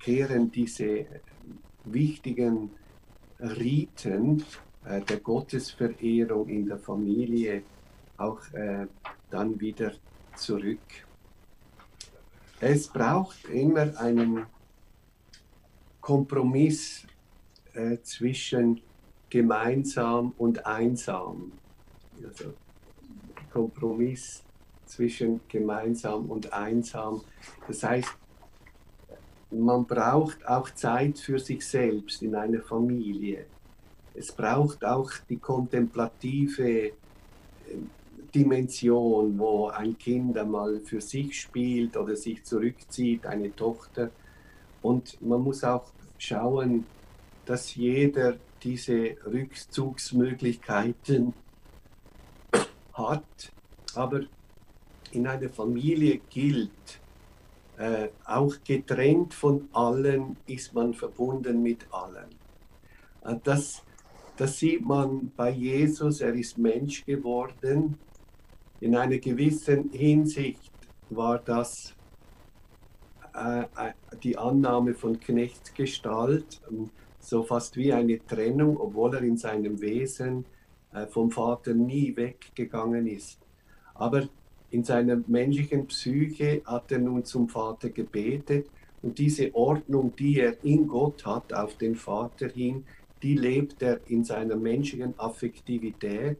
kehren 0.00 0.50
diese 0.50 1.06
wichtigen 1.84 2.70
Riten 3.40 4.44
äh, 4.84 5.00
der 5.02 5.18
Gottesverehrung 5.18 6.48
in 6.48 6.66
der 6.66 6.78
Familie 6.78 7.62
auch 8.16 8.40
äh, 8.52 8.86
dann 9.30 9.60
wieder 9.60 9.92
zurück. 10.36 11.06
Es 12.60 12.88
braucht 12.88 13.44
immer 13.46 13.98
einen 13.98 14.46
Kompromiss 16.00 17.06
äh, 17.76 18.00
zwischen 18.02 18.80
gemeinsam 19.28 20.32
und 20.38 20.64
einsam. 20.66 21.52
Also 22.24 22.54
Kompromiss 23.52 24.42
zwischen 24.86 25.40
gemeinsam 25.48 26.26
und 26.30 26.52
einsam. 26.52 27.22
Das 27.66 27.82
heißt, 27.82 28.14
man 29.50 29.86
braucht 29.86 30.46
auch 30.46 30.70
Zeit 30.70 31.18
für 31.18 31.38
sich 31.38 31.66
selbst 31.66 32.22
in 32.22 32.34
einer 32.34 32.62
Familie. 32.62 33.46
Es 34.14 34.32
braucht 34.32 34.84
auch 34.84 35.10
die 35.28 35.36
kontemplative 35.36 36.92
Dimension, 38.34 39.38
wo 39.38 39.68
ein 39.68 39.96
Kind 39.98 40.36
einmal 40.36 40.80
für 40.80 41.00
sich 41.00 41.40
spielt 41.40 41.96
oder 41.96 42.16
sich 42.16 42.44
zurückzieht, 42.44 43.26
eine 43.26 43.54
Tochter. 43.54 44.10
Und 44.82 45.20
man 45.22 45.42
muss 45.42 45.64
auch 45.64 45.92
schauen, 46.18 46.84
dass 47.46 47.74
jeder 47.74 48.36
diese 48.62 49.16
Rückzugsmöglichkeiten 49.24 51.32
hat. 52.92 53.52
Aber 53.94 54.20
in 55.12 55.26
einer 55.26 55.48
Familie 55.48 56.20
gilt, 56.28 57.00
äh, 57.78 58.08
auch 58.24 58.54
getrennt 58.64 59.34
von 59.34 59.68
allen 59.72 60.36
ist 60.46 60.74
man 60.74 60.94
verbunden 60.94 61.62
mit 61.62 61.86
allen. 61.90 62.34
Äh, 63.24 63.36
das, 63.44 63.82
das 64.36 64.58
sieht 64.58 64.84
man 64.84 65.32
bei 65.36 65.50
Jesus, 65.50 66.20
er 66.20 66.34
ist 66.34 66.58
Mensch 66.58 67.04
geworden. 67.04 67.98
In 68.80 68.96
einer 68.96 69.18
gewissen 69.18 69.90
Hinsicht 69.90 70.72
war 71.10 71.38
das 71.38 71.94
äh, 73.34 73.60
äh 73.60 73.92
die 74.22 74.38
Annahme 74.38 74.94
von 74.94 75.20
Knechtsgestalt, 75.20 76.62
so 77.26 77.42
fast 77.42 77.76
wie 77.76 77.92
eine 77.92 78.24
Trennung, 78.24 78.76
obwohl 78.76 79.16
er 79.16 79.22
in 79.22 79.36
seinem 79.36 79.80
Wesen 79.80 80.44
äh, 80.92 81.06
vom 81.06 81.32
Vater 81.32 81.74
nie 81.74 82.16
weggegangen 82.16 83.08
ist. 83.08 83.40
Aber 83.94 84.28
in 84.70 84.84
seiner 84.84 85.20
menschlichen 85.26 85.86
Psyche 85.88 86.62
hat 86.64 86.92
er 86.92 87.00
nun 87.00 87.24
zum 87.24 87.48
Vater 87.48 87.90
gebetet 87.90 88.68
und 89.02 89.18
diese 89.18 89.52
Ordnung, 89.56 90.12
die 90.16 90.38
er 90.38 90.62
in 90.62 90.86
Gott 90.86 91.26
hat, 91.26 91.52
auf 91.52 91.76
den 91.76 91.96
Vater 91.96 92.46
hin, 92.46 92.84
die 93.24 93.34
lebt 93.34 93.82
er 93.82 93.98
in 94.06 94.22
seiner 94.22 94.54
menschlichen 94.54 95.18
Affektivität 95.18 96.38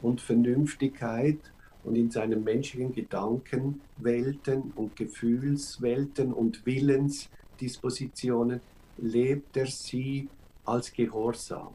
und 0.00 0.22
Vernünftigkeit 0.22 1.38
und 1.82 1.96
in 1.96 2.10
seinen 2.10 2.44
menschlichen 2.44 2.94
Gedankenwelten 2.94 4.72
und 4.74 4.96
Gefühlswelten 4.96 6.32
und 6.32 6.64
Willensdispositionen 6.64 8.60
lebt 8.98 9.56
er 9.56 9.66
sie 9.66 10.28
als 10.64 10.92
Gehorsam. 10.92 11.74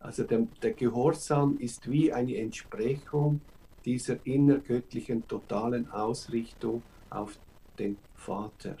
Also 0.00 0.24
der, 0.24 0.46
der 0.62 0.72
Gehorsam 0.72 1.58
ist 1.58 1.90
wie 1.90 2.12
eine 2.12 2.36
Entsprechung 2.36 3.40
dieser 3.84 4.24
innergöttlichen 4.24 5.26
totalen 5.26 5.90
Ausrichtung 5.90 6.82
auf 7.10 7.38
den 7.78 7.96
Vater. 8.14 8.76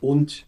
Und 0.00 0.46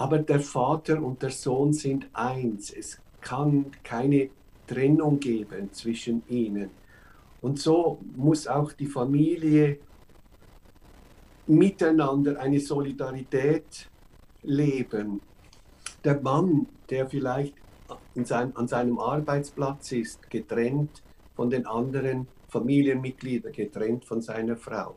aber 0.00 0.18
der 0.18 0.40
Vater 0.40 1.02
und 1.02 1.22
der 1.22 1.30
Sohn 1.30 1.74
sind 1.74 2.08
eins. 2.14 2.70
Es 2.70 2.98
kann 3.20 3.66
keine 3.82 4.30
Trennung 4.66 5.20
geben 5.20 5.72
zwischen 5.72 6.22
ihnen. 6.26 6.70
Und 7.42 7.58
so 7.58 7.98
muss 8.16 8.46
auch 8.46 8.72
die 8.72 8.86
Familie 8.86 9.78
miteinander 11.50 12.38
eine 12.40 12.60
Solidarität 12.60 13.88
leben. 14.42 15.20
Der 16.04 16.20
Mann, 16.20 16.66
der 16.88 17.08
vielleicht 17.08 17.54
sein, 18.22 18.54
an 18.56 18.68
seinem 18.68 18.98
Arbeitsplatz 18.98 19.92
ist, 19.92 20.30
getrennt 20.30 21.02
von 21.34 21.50
den 21.50 21.66
anderen 21.66 22.28
Familienmitgliedern, 22.48 23.52
getrennt 23.52 24.04
von 24.04 24.22
seiner 24.22 24.56
Frau, 24.56 24.96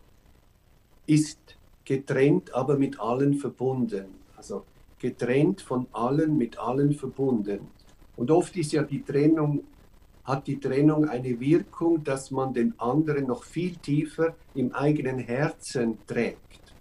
ist 1.07 1.57
getrennt, 1.85 2.53
aber 2.53 2.77
mit 2.77 2.99
allen 2.99 3.33
verbunden. 3.33 4.05
Also 4.37 4.63
getrennt 4.99 5.61
von 5.61 5.87
allen, 5.91 6.37
mit 6.37 6.57
allen 6.57 6.93
verbunden. 6.93 7.67
Und 8.15 8.29
oft 8.29 8.55
ist 8.55 8.71
ja 8.71 8.83
die 8.83 9.03
Trennung, 9.03 9.63
hat 10.23 10.47
die 10.47 10.59
Trennung 10.59 11.07
eine 11.09 11.39
Wirkung, 11.39 12.03
dass 12.03 12.31
man 12.31 12.53
den 12.53 12.79
anderen 12.79 13.27
noch 13.27 13.43
viel 13.43 13.75
tiefer 13.75 14.35
im 14.55 14.73
eigenen 14.73 15.19
Herzen 15.19 15.97
trägt. 16.07 16.73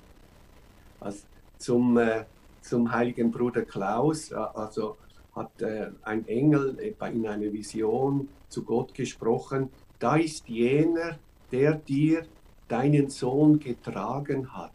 Also 1.00 1.24
zum, 1.59 1.98
äh, 1.98 2.24
zum 2.61 2.92
heiligen 2.92 3.31
Bruder 3.31 3.62
Klaus, 3.62 4.31
äh, 4.31 4.37
also 4.37 4.96
hat 5.35 5.62
äh, 5.62 5.90
ein 6.02 6.26
Engel 6.28 6.78
in 6.78 7.26
einer 7.26 7.52
Vision 7.52 8.28
zu 8.48 8.62
Gott 8.64 8.94
gesprochen, 8.94 9.70
da 9.98 10.16
ist 10.16 10.48
jener, 10.48 11.18
der 11.50 11.74
dir 11.74 12.24
deinen 12.68 13.11
Sohn 13.11 13.59
getragen 13.59 14.52
hat 14.52 14.72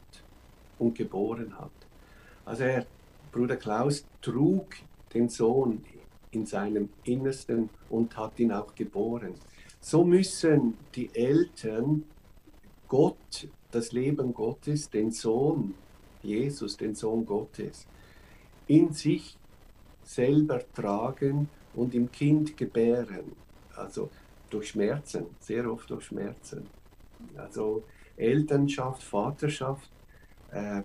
und 0.80 0.96
geboren 0.96 1.58
hat. 1.58 1.72
Also 2.46 2.64
er, 2.64 2.86
Bruder 3.32 3.58
Klaus 3.58 4.06
trug 4.22 4.68
den 5.14 5.30
Sohn 5.30 5.84
in 6.32 6.46
seinem 6.46 6.90
Innersten 7.04 7.70
und 7.90 8.18
hat 8.18 8.40
ihn 8.40 8.52
auch 8.52 8.76
geboren. 8.76 9.34
So 9.80 10.04
müssen 10.04 10.76
die 10.96 11.10
Eltern 11.14 12.04
Gott, 12.88 13.48
das 13.72 13.92
Leben 13.92 14.34
Gottes, 14.34 14.90
den 14.90 15.12
Sohn 15.12 15.76
Jesus, 16.24 16.78
den 16.78 16.96
Sohn 16.96 17.26
Gottes, 17.26 17.88
in 18.68 18.92
sich 18.92 19.38
selber 20.04 20.62
tragen 20.74 21.50
und 21.76 21.94
im 21.94 22.12
Kind 22.12 22.58
gebären. 22.58 23.34
Also 23.76 24.10
durch 24.50 24.70
Schmerzen, 24.70 25.28
sehr 25.40 25.72
oft 25.72 25.90
durch 25.90 26.06
Schmerzen. 26.06 26.68
Also 27.36 27.84
Elternschaft, 28.16 29.04
Vaterschaft, 29.04 29.90
äh, 30.52 30.82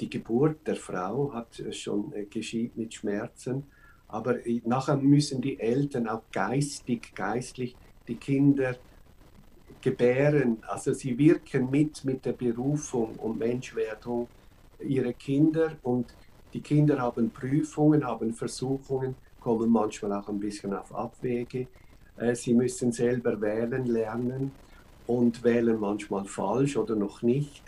die 0.00 0.10
Geburt 0.10 0.66
der 0.66 0.76
Frau 0.76 1.32
hat 1.32 1.62
schon 1.72 2.12
äh, 2.12 2.24
geschieht 2.24 2.76
mit 2.76 2.94
Schmerzen, 2.94 3.64
aber 4.08 4.36
nachher 4.64 4.96
müssen 4.96 5.40
die 5.40 5.58
Eltern 5.58 6.08
auch 6.08 6.22
geistig, 6.32 7.14
geistlich 7.14 7.76
die 8.06 8.16
Kinder 8.16 8.76
gebären. 9.80 10.58
Also 10.68 10.92
sie 10.92 11.18
wirken 11.18 11.70
mit 11.70 12.04
mit 12.04 12.24
der 12.24 12.32
Berufung 12.32 13.16
und 13.16 13.38
Menschwerdung 13.38 14.28
ihrer 14.80 15.12
Kinder 15.12 15.72
und 15.82 16.14
die 16.52 16.60
Kinder 16.60 16.98
haben 16.98 17.30
Prüfungen, 17.30 18.04
haben 18.04 18.32
Versuchungen, 18.32 19.16
kommen 19.40 19.70
manchmal 19.70 20.12
auch 20.12 20.28
ein 20.28 20.40
bisschen 20.40 20.72
auf 20.72 20.94
Abwege. 20.94 21.66
Äh, 22.16 22.34
sie 22.34 22.54
müssen 22.54 22.92
selber 22.92 23.40
wählen 23.40 23.86
lernen 23.86 24.52
und 25.06 25.44
wählen 25.44 25.78
manchmal 25.78 26.24
falsch 26.24 26.76
oder 26.76 26.96
noch 26.96 27.22
nicht. 27.22 27.62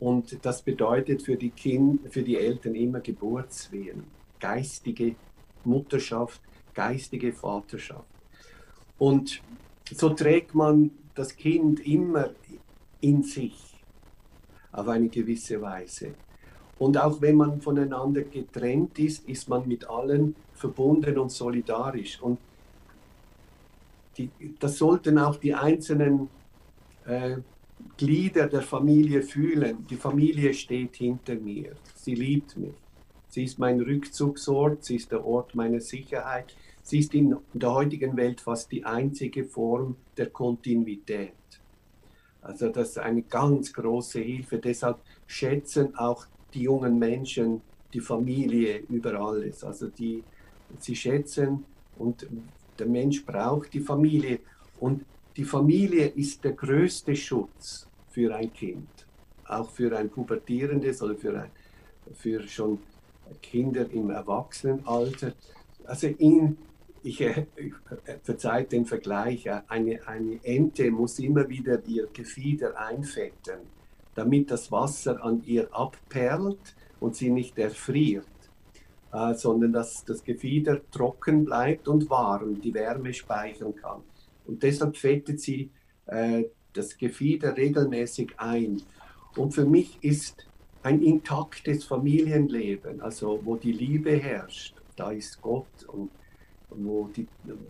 Und 0.00 0.44
das 0.44 0.62
bedeutet 0.62 1.22
für 1.22 1.36
die, 1.36 1.50
kind, 1.50 2.12
für 2.12 2.22
die 2.22 2.36
Eltern 2.36 2.74
immer 2.74 3.00
Geburtswehen, 3.00 4.04
geistige 4.40 5.14
Mutterschaft, 5.64 6.40
geistige 6.74 7.32
Vaterschaft. 7.32 8.06
Und 8.98 9.42
so 9.90 10.10
trägt 10.10 10.54
man 10.54 10.90
das 11.14 11.36
Kind 11.36 11.80
immer 11.80 12.30
in 13.00 13.22
sich 13.22 13.72
auf 14.72 14.88
eine 14.88 15.08
gewisse 15.08 15.60
Weise. 15.60 16.14
Und 16.78 16.96
auch 16.98 17.20
wenn 17.20 17.36
man 17.36 17.60
voneinander 17.60 18.22
getrennt 18.22 18.98
ist, 18.98 19.28
ist 19.28 19.48
man 19.48 19.68
mit 19.68 19.88
allen 19.88 20.34
verbunden 20.54 21.18
und 21.18 21.30
solidarisch. 21.30 22.20
Und 22.20 22.38
die, 24.16 24.30
das 24.58 24.78
sollten 24.78 25.18
auch 25.18 25.36
die 25.36 25.54
einzelnen 25.54 26.28
äh, 27.06 27.36
Glieder 27.96 28.48
der 28.48 28.62
Familie 28.62 29.22
fühlen. 29.22 29.86
Die 29.88 29.96
Familie 29.96 30.54
steht 30.54 30.96
hinter 30.96 31.34
mir. 31.34 31.72
Sie 31.94 32.14
liebt 32.14 32.56
mich. 32.56 32.74
Sie 33.32 33.44
ist 33.44 33.58
mein 33.58 33.80
Rückzugsort. 33.80 34.84
Sie 34.84 34.96
ist 34.96 35.10
der 35.10 35.24
Ort 35.24 35.54
meiner 35.54 35.80
Sicherheit. 35.80 36.54
Sie 36.82 36.98
ist 36.98 37.14
in 37.14 37.34
der 37.54 37.72
heutigen 37.72 38.14
Welt 38.14 38.42
fast 38.42 38.70
die 38.70 38.84
einzige 38.84 39.44
Form 39.44 39.96
der 40.18 40.28
Kontinuität. 40.28 41.32
Also 42.42 42.68
das 42.68 42.90
ist 42.90 42.98
eine 42.98 43.22
ganz 43.22 43.72
große 43.72 44.20
Hilfe. 44.20 44.58
Deshalb 44.58 44.98
schätzen 45.26 45.96
auch 45.96 46.26
die 46.52 46.64
jungen 46.64 46.98
Menschen 46.98 47.62
die 47.94 48.00
Familie 48.00 48.80
über 48.90 49.18
alles. 49.18 49.64
Also 49.64 49.88
die, 49.88 50.22
sie 50.78 50.94
schätzen 50.94 51.64
und 51.96 52.26
der 52.78 52.86
Mensch 52.86 53.24
braucht 53.24 53.72
die 53.72 53.80
Familie. 53.80 54.40
Und 54.78 55.06
die 55.38 55.44
Familie 55.44 56.08
ist 56.08 56.44
der 56.44 56.52
größte 56.52 57.16
Schutz 57.16 57.88
für 58.10 58.34
ein 58.34 58.52
Kind, 58.52 59.06
auch 59.46 59.70
für 59.70 59.96
ein 59.96 60.10
pubertierendes 60.10 61.00
oder 61.00 61.14
für, 61.14 61.44
ein, 61.44 61.50
für 62.12 62.46
schon 62.46 62.78
Kinder 63.42 63.90
im 63.90 64.10
Erwachsenenalter. 64.10 65.32
Also 65.84 66.06
in, 66.06 66.56
ich 67.02 67.20
äh, 67.20 67.46
verzeiht 68.22 68.72
den 68.72 68.86
Vergleich, 68.86 69.50
eine, 69.68 70.06
eine 70.06 70.44
Ente 70.44 70.90
muss 70.90 71.18
immer 71.18 71.48
wieder 71.48 71.84
ihr 71.86 72.08
Gefieder 72.12 72.78
einfetten, 72.78 73.60
damit 74.14 74.50
das 74.50 74.70
Wasser 74.70 75.22
an 75.24 75.42
ihr 75.46 75.74
abperlt 75.74 76.76
und 77.00 77.16
sie 77.16 77.30
nicht 77.30 77.58
erfriert, 77.58 78.26
äh, 79.12 79.34
sondern 79.34 79.72
dass 79.72 80.04
das 80.04 80.22
Gefieder 80.22 80.80
trocken 80.90 81.44
bleibt 81.44 81.88
und 81.88 82.08
warm, 82.08 82.60
die 82.60 82.74
Wärme 82.74 83.12
speichern 83.12 83.74
kann. 83.74 84.02
Und 84.46 84.62
deshalb 84.62 84.96
fettet 84.96 85.40
sie 85.40 85.70
äh, 86.06 86.44
das 86.72 86.96
Gefieder 86.96 87.56
regelmäßig 87.56 88.32
ein. 88.38 88.82
Und 89.36 89.52
für 89.54 89.64
mich 89.64 89.98
ist 90.02 90.46
ein 90.82 91.02
intaktes 91.02 91.84
Familienleben, 91.84 93.00
also 93.00 93.40
wo 93.44 93.56
die 93.56 93.72
Liebe 93.72 94.16
herrscht, 94.16 94.74
da 94.96 95.12
ist 95.12 95.40
Gott 95.40 95.84
und 95.86 96.10
wo, 96.70 97.08
die, 97.08 97.26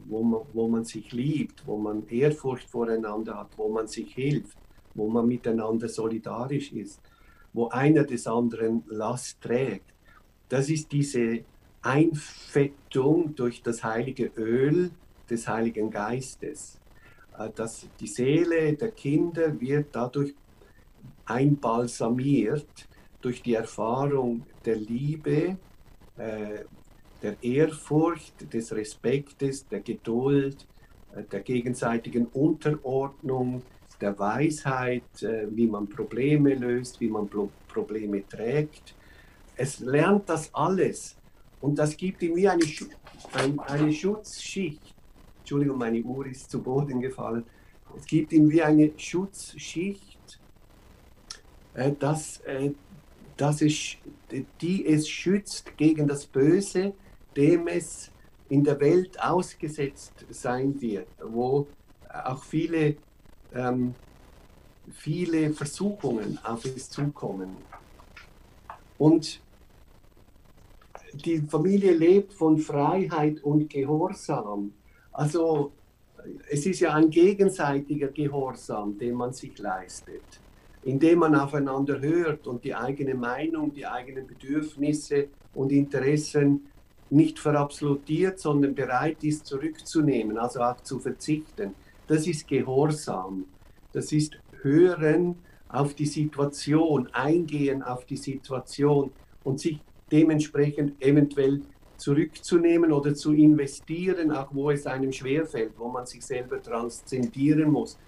wo, 0.07 0.23
man, 0.23 0.41
wo 0.53 0.69
man 0.69 0.85
sich 0.85 1.13
liebt, 1.13 1.67
wo 1.67 1.77
man 1.77 2.09
Ehrfurcht 2.09 2.71
voreinander 2.71 3.39
hat, 3.39 3.51
wo 3.57 3.69
man 3.69 3.87
sich 3.87 4.15
hilft, 4.15 4.57
wo 4.95 5.09
man 5.09 5.27
miteinander 5.27 5.89
solidarisch 5.89 6.73
ist, 6.73 7.01
wo 7.53 7.69
einer 7.69 8.05
des 8.05 8.27
anderen 8.27 8.85
Last 8.87 9.41
trägt. 9.41 9.93
Das 10.49 10.69
ist 10.69 10.93
diese 10.93 11.41
Einfettung 11.83 13.35
durch 13.35 13.63
das 13.63 13.83
heilige 13.83 14.31
Öl 14.37 14.91
des 15.29 15.49
Heiligen 15.49 15.91
Geistes. 15.91 16.79
Äh, 17.39 17.51
dass 17.55 17.87
die 18.01 18.07
Seele 18.07 18.75
der 18.75 18.91
Kinder 18.91 19.61
wird 19.61 19.87
dadurch 19.93 20.35
einbalsamiert 21.25 22.89
durch 23.25 23.43
die 23.43 23.55
Erfahrung 23.55 24.45
der 24.65 24.77
Liebe, 24.77 25.57
äh, 26.17 26.65
der 27.23 27.43
Ehrfurcht, 27.43 28.53
des 28.53 28.73
Respektes, 28.73 29.67
der 29.69 29.81
Geduld, 29.81 30.67
äh, 31.15 31.23
der 31.25 31.41
gegenseitigen 31.41 32.27
Unterordnung, 32.27 33.63
der 34.01 34.19
Weisheit, 34.19 35.05
wie 35.51 35.69
man 35.69 35.89
Probleme 35.89 36.57
löst, 36.57 37.01
wie 37.01 37.09
man 37.09 37.31
Probleme 37.69 38.27
trägt. 38.27 38.97
Es 39.55 39.79
lernt 39.79 40.29
das 40.29 40.53
alles 40.53 41.17
und 41.61 41.79
das 41.79 41.97
gibt 41.97 42.21
ihm 42.23 42.35
wie 42.35 42.49
eine, 42.49 42.65
eine 43.69 43.93
Schutzschicht 43.93 44.93
Entschuldigung, 45.43 45.79
meine 45.79 46.01
Uhr 46.03 46.27
ist 46.27 46.51
zu 46.51 46.63
Boden 46.63 47.01
gefallen. 47.01 47.45
Es 47.97 48.07
gibt 48.07 48.33
ihm 48.33 48.49
wie 48.49 48.63
eine 48.63 48.93
Schutzschicht, 48.97 50.41
äh, 51.75 51.91
dass, 51.99 52.41
dass 53.43 53.61
es, 53.61 53.97
die 54.61 54.87
es 54.87 55.09
schützt 55.09 55.77
gegen 55.77 56.07
das 56.07 56.27
Böse, 56.27 56.93
dem 57.37 57.67
es 57.67 58.13
in 58.49 58.63
der 58.63 58.79
Welt 58.79 59.21
ausgesetzt 59.21 60.25
sein 60.31 60.81
wird, 60.81 61.09
wo 61.21 61.67
auch 62.25 62.45
viele, 62.45 62.95
ähm, 63.53 63.97
viele 64.93 65.53
Versuchungen 65.53 66.39
auf 66.45 66.65
es 66.67 66.89
zukommen. 66.89 67.57
Und 68.97 69.41
die 71.13 71.39
Familie 71.41 71.95
lebt 71.95 72.33
von 72.35 72.59
Freiheit 72.59 73.43
und 73.43 73.69
Gehorsam. 73.69 74.73
Also 75.11 75.73
es 76.49 76.65
ist 76.65 76.79
ja 76.79 76.95
ein 76.95 77.11
gegenseitiger 77.11 78.07
Gehorsam, 78.07 78.97
den 78.97 79.17
man 79.17 79.33
sich 79.33 79.59
leistet, 79.59 80.23
indem 80.85 81.21
man 81.21 81.35
aufeinander 81.35 82.01
hört 82.01 82.47
und 82.47 82.65
die 82.65 82.75
eigene 82.75 83.15
Meinung, 83.15 83.73
die 83.73 83.87
eigenen 83.87 84.27
Bedürfnisse 84.27 85.29
und 85.55 85.71
Interessen 85.71 86.67
nicht 87.11 87.39
verabsolutiert, 87.39 88.39
sondern 88.39 88.75
bereit 88.75 89.23
ist 89.23 89.47
zurückzunehmen, 89.47 90.39
also 90.39 90.61
auch 90.61 90.81
zu 90.81 90.99
verzichten. 90.99 91.75
Das 92.07 92.27
ist 92.27 92.49
Gehorsam. 92.49 93.45
Das 93.93 94.13
ist 94.13 94.39
Hören 94.63 95.37
auf 95.69 95.95
die 95.95 96.07
Situation, 96.07 97.09
Eingehen 97.13 97.83
auf 97.83 98.07
die 98.07 98.17
Situation 98.17 99.11
und 99.45 99.61
sich 99.61 99.79
dementsprechend 100.11 101.03
eventuell 101.03 101.63
zurückzunehmen 101.97 102.93
oder 102.93 103.15
zu 103.15 103.33
investieren, 103.33 104.33
auch 104.33 104.49
wo 104.53 104.71
es 104.71 104.87
einem 104.87 105.13
schwerfällt, 105.13 105.73
wo 105.79 105.89
man 105.89 106.07
sich 106.07 106.23
selber 106.23 106.61
transzendieren 106.61 107.71
muss. 107.71 107.99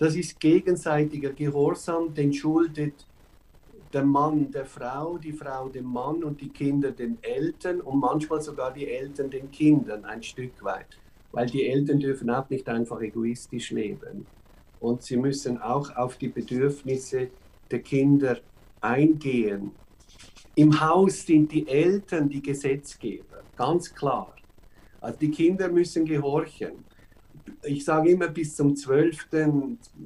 Das 0.00 0.16
ist 0.16 0.40
gegenseitiger 0.40 1.30
Gehorsam, 1.30 2.12
den 2.12 2.32
schuldet 2.32 3.06
der 3.92 4.04
Mann 4.04 4.50
der 4.50 4.66
Frau, 4.66 5.18
die 5.18 5.32
Frau 5.32 5.68
dem 5.68 5.84
Mann 5.84 6.24
und 6.24 6.40
die 6.40 6.48
Kinder 6.48 6.90
den 6.90 7.18
Eltern 7.22 7.80
und 7.80 8.00
manchmal 8.00 8.40
sogar 8.40 8.72
die 8.72 8.88
Eltern 8.88 9.30
den 9.30 9.50
Kindern 9.50 10.04
ein 10.04 10.22
Stück 10.22 10.64
weit, 10.64 10.98
weil 11.32 11.46
die 11.46 11.66
Eltern 11.66 12.00
dürfen 12.00 12.30
auch 12.30 12.48
nicht 12.50 12.68
einfach 12.68 13.00
egoistisch 13.00 13.70
leben. 13.70 14.26
Und 14.80 15.02
sie 15.02 15.16
müssen 15.16 15.58
auch 15.58 15.94
auf 15.94 16.16
die 16.16 16.28
Bedürfnisse 16.28 17.28
der 17.70 17.80
Kinder 17.80 18.38
eingehen 18.80 19.72
im 20.56 20.80
Haus 20.80 21.24
sind 21.24 21.52
die 21.52 21.66
Eltern 21.66 22.28
die 22.28 22.42
Gesetzgeber, 22.42 23.42
ganz 23.56 23.94
klar. 23.94 24.34
Also 25.00 25.18
die 25.18 25.30
Kinder 25.30 25.68
müssen 25.68 26.04
gehorchen. 26.04 26.84
Ich 27.62 27.84
sage 27.84 28.10
immer 28.10 28.28
bis 28.28 28.56
zum 28.56 28.74
12. 28.74 29.28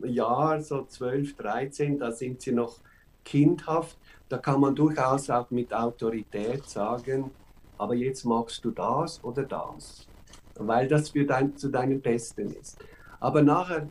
Jahr, 0.05 0.61
so 0.61 0.85
12, 0.85 1.37
13, 1.37 1.99
da 1.99 2.11
sind 2.11 2.41
sie 2.41 2.53
noch 2.53 2.81
kindhaft. 3.25 3.97
Da 4.29 4.39
kann 4.39 4.61
man 4.61 4.75
durchaus 4.75 5.31
auch 5.31 5.51
mit 5.51 5.73
Autorität 5.73 6.65
sagen, 6.69 7.31
aber 7.79 7.95
jetzt 7.95 8.25
machst 8.25 8.65
du 8.65 8.71
das 8.71 9.23
oder 9.23 9.45
das, 9.45 10.09
weil 10.57 10.89
das 10.89 11.11
für 11.11 11.25
dein, 11.25 11.57
zu 11.57 11.69
deinem 11.69 12.01
Besten 12.01 12.51
ist. 12.51 12.79
Aber 13.21 13.43
nachher 13.43 13.89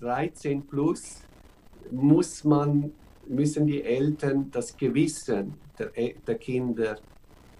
13 0.00 0.66
plus 0.66 1.22
muss 1.90 2.44
man 2.44 2.92
müssen 3.26 3.66
die 3.66 3.82
Eltern 3.82 4.50
das 4.50 4.76
Gewissen 4.76 5.54
der, 5.78 5.90
der 6.26 6.34
Kinder 6.36 6.96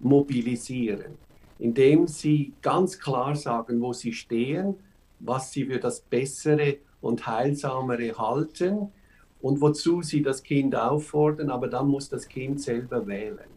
mobilisieren, 0.01 1.17
indem 1.59 2.07
sie 2.07 2.53
ganz 2.63 2.99
klar 2.99 3.35
sagen, 3.37 3.81
wo 3.81 3.93
sie 3.93 4.13
stehen, 4.13 4.77
was 5.21 5.53
sie 5.53 5.67
für 5.67 5.79
das 5.79 6.01
Bessere 6.01 6.79
und 7.01 7.27
Heilsamere 7.27 8.17
halten 8.19 8.93
und 9.41 9.61
wozu 9.61 10.03
sie 10.03 10.23
das 10.23 10.43
Kind 10.43 10.75
auffordern, 10.75 11.51
aber 11.51 11.69
dann 11.69 11.89
muss 11.89 12.09
das 12.09 12.29
Kind 12.29 12.61
selber 12.61 13.07
wählen. 13.07 13.49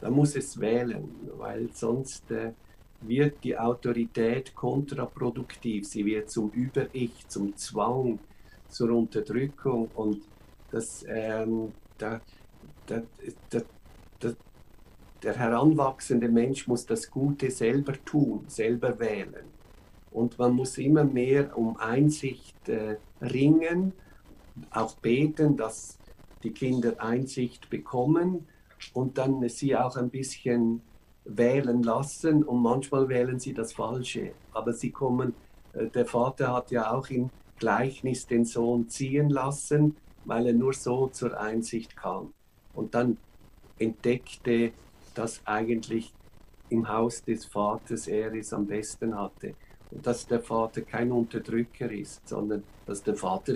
Dann 0.00 0.12
muss 0.12 0.36
es 0.36 0.58
wählen, 0.60 1.08
weil 1.36 1.70
sonst 1.72 2.30
äh, 2.30 2.52
wird 3.00 3.42
die 3.44 3.58
Autorität 3.58 4.54
kontraproduktiv. 4.54 5.86
Sie 5.86 6.04
wird 6.04 6.30
zum 6.30 6.50
Über-Ich, 6.50 7.28
zum 7.28 7.56
Zwang, 7.56 8.18
zur 8.68 8.90
Unterdrückung 8.90 9.88
und 9.94 10.22
dass 10.70 11.04
ähm, 11.08 11.72
der, 12.00 12.20
der, 12.88 13.02
der, 13.52 13.64
der, 15.22 15.34
heranwachsende 15.34 16.28
Mensch 16.28 16.66
muss 16.66 16.84
das 16.86 17.10
Gute 17.10 17.50
selber 17.50 17.92
tun, 18.04 18.44
selber 18.48 18.98
wählen. 18.98 19.55
Und 20.16 20.38
man 20.38 20.54
muss 20.54 20.78
immer 20.78 21.04
mehr 21.04 21.56
um 21.56 21.76
Einsicht 21.76 22.68
äh, 22.68 22.96
ringen, 23.20 23.92
auch 24.70 24.94
beten, 24.96 25.56
dass 25.56 25.98
die 26.42 26.52
Kinder 26.52 26.94
Einsicht 26.98 27.68
bekommen 27.68 28.46
und 28.94 29.18
dann 29.18 29.46
sie 29.48 29.76
auch 29.76 29.96
ein 29.96 30.10
bisschen 30.10 30.80
wählen 31.24 31.82
lassen 31.82 32.42
und 32.44 32.62
manchmal 32.62 33.08
wählen 33.08 33.38
sie 33.38 33.52
das 33.52 33.72
Falsche. 33.72 34.32
Aber 34.52 34.72
sie 34.72 34.90
kommen, 34.90 35.34
äh, 35.74 35.86
der 35.86 36.06
Vater 36.06 36.52
hat 36.54 36.70
ja 36.70 36.92
auch 36.92 37.10
im 37.10 37.30
Gleichnis 37.58 38.26
den 38.26 38.44
Sohn 38.44 38.88
ziehen 38.88 39.28
lassen 39.28 39.96
weil 40.26 40.48
er 40.48 40.52
nur 40.52 40.74
so 40.74 41.06
zur 41.06 41.38
Einsicht 41.40 41.96
kam. 41.96 42.34
Und 42.74 42.94
dann 42.94 43.16
entdeckte, 43.78 44.72
dass 45.14 45.40
eigentlich 45.46 46.12
im 46.68 46.88
Haus 46.88 47.22
des 47.22 47.46
Vaters 47.46 48.08
er 48.08 48.34
es 48.34 48.52
am 48.52 48.66
besten 48.66 49.16
hatte. 49.16 49.54
Dass 49.90 50.26
der 50.26 50.40
Vater 50.40 50.82
kein 50.82 51.12
Unterdrücker 51.12 51.90
ist, 51.90 52.28
sondern 52.28 52.62
dass 52.86 53.02
der 53.02 53.14
Vater 53.14 53.54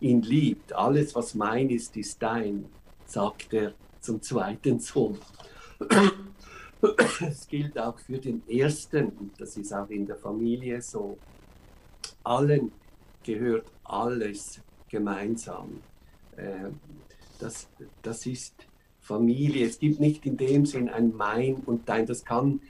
ihn 0.00 0.22
liebt. 0.22 0.72
Alles, 0.72 1.14
was 1.14 1.34
mein 1.34 1.70
ist, 1.70 1.96
ist 1.96 2.22
dein, 2.22 2.66
sagt 3.06 3.52
er 3.54 3.72
zum 4.00 4.20
zweiten 4.20 4.78
Sohn. 4.78 5.18
Es 7.20 7.46
gilt 7.46 7.78
auch 7.78 7.98
für 7.98 8.18
den 8.18 8.42
ersten, 8.48 9.10
und 9.10 9.40
das 9.40 9.56
ist 9.56 9.72
auch 9.72 9.88
in 9.88 10.04
der 10.04 10.16
Familie 10.16 10.82
so. 10.82 11.16
Allen 12.24 12.72
gehört 13.22 13.66
alles 13.84 14.60
gemeinsam. 14.88 15.80
Äh, 16.36 16.70
das, 17.38 17.68
das 18.02 18.26
ist 18.26 18.66
Familie. 19.00 19.66
Es 19.66 19.78
gibt 19.78 20.00
nicht 20.00 20.26
in 20.26 20.36
dem 20.36 20.66
Sinn 20.66 20.88
ein 20.88 21.14
Mein 21.14 21.56
und 21.66 21.88
Dein. 21.88 22.06
Das 22.06 22.24
kann 22.24 22.60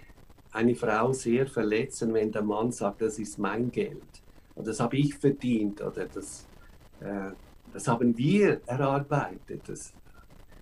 eine 0.53 0.74
Frau 0.74 1.12
sehr 1.12 1.46
verletzen, 1.46 2.12
wenn 2.14 2.30
der 2.30 2.42
Mann 2.42 2.70
sagt, 2.72 3.03
das 3.03 3.18
ist 3.18 3.38
mein 3.38 3.70
Geld. 3.70 4.22
Und 4.55 4.66
das 4.66 4.80
habe 4.80 4.96
ich 4.96 5.14
verdient 5.14 5.80
oder 5.80 6.07
das, 6.07 6.46
äh, 7.00 7.30
das 7.72 7.88
haben 7.88 8.16
wir 8.16 8.61
erarbeitet. 8.66 9.62
Das, 9.66 9.94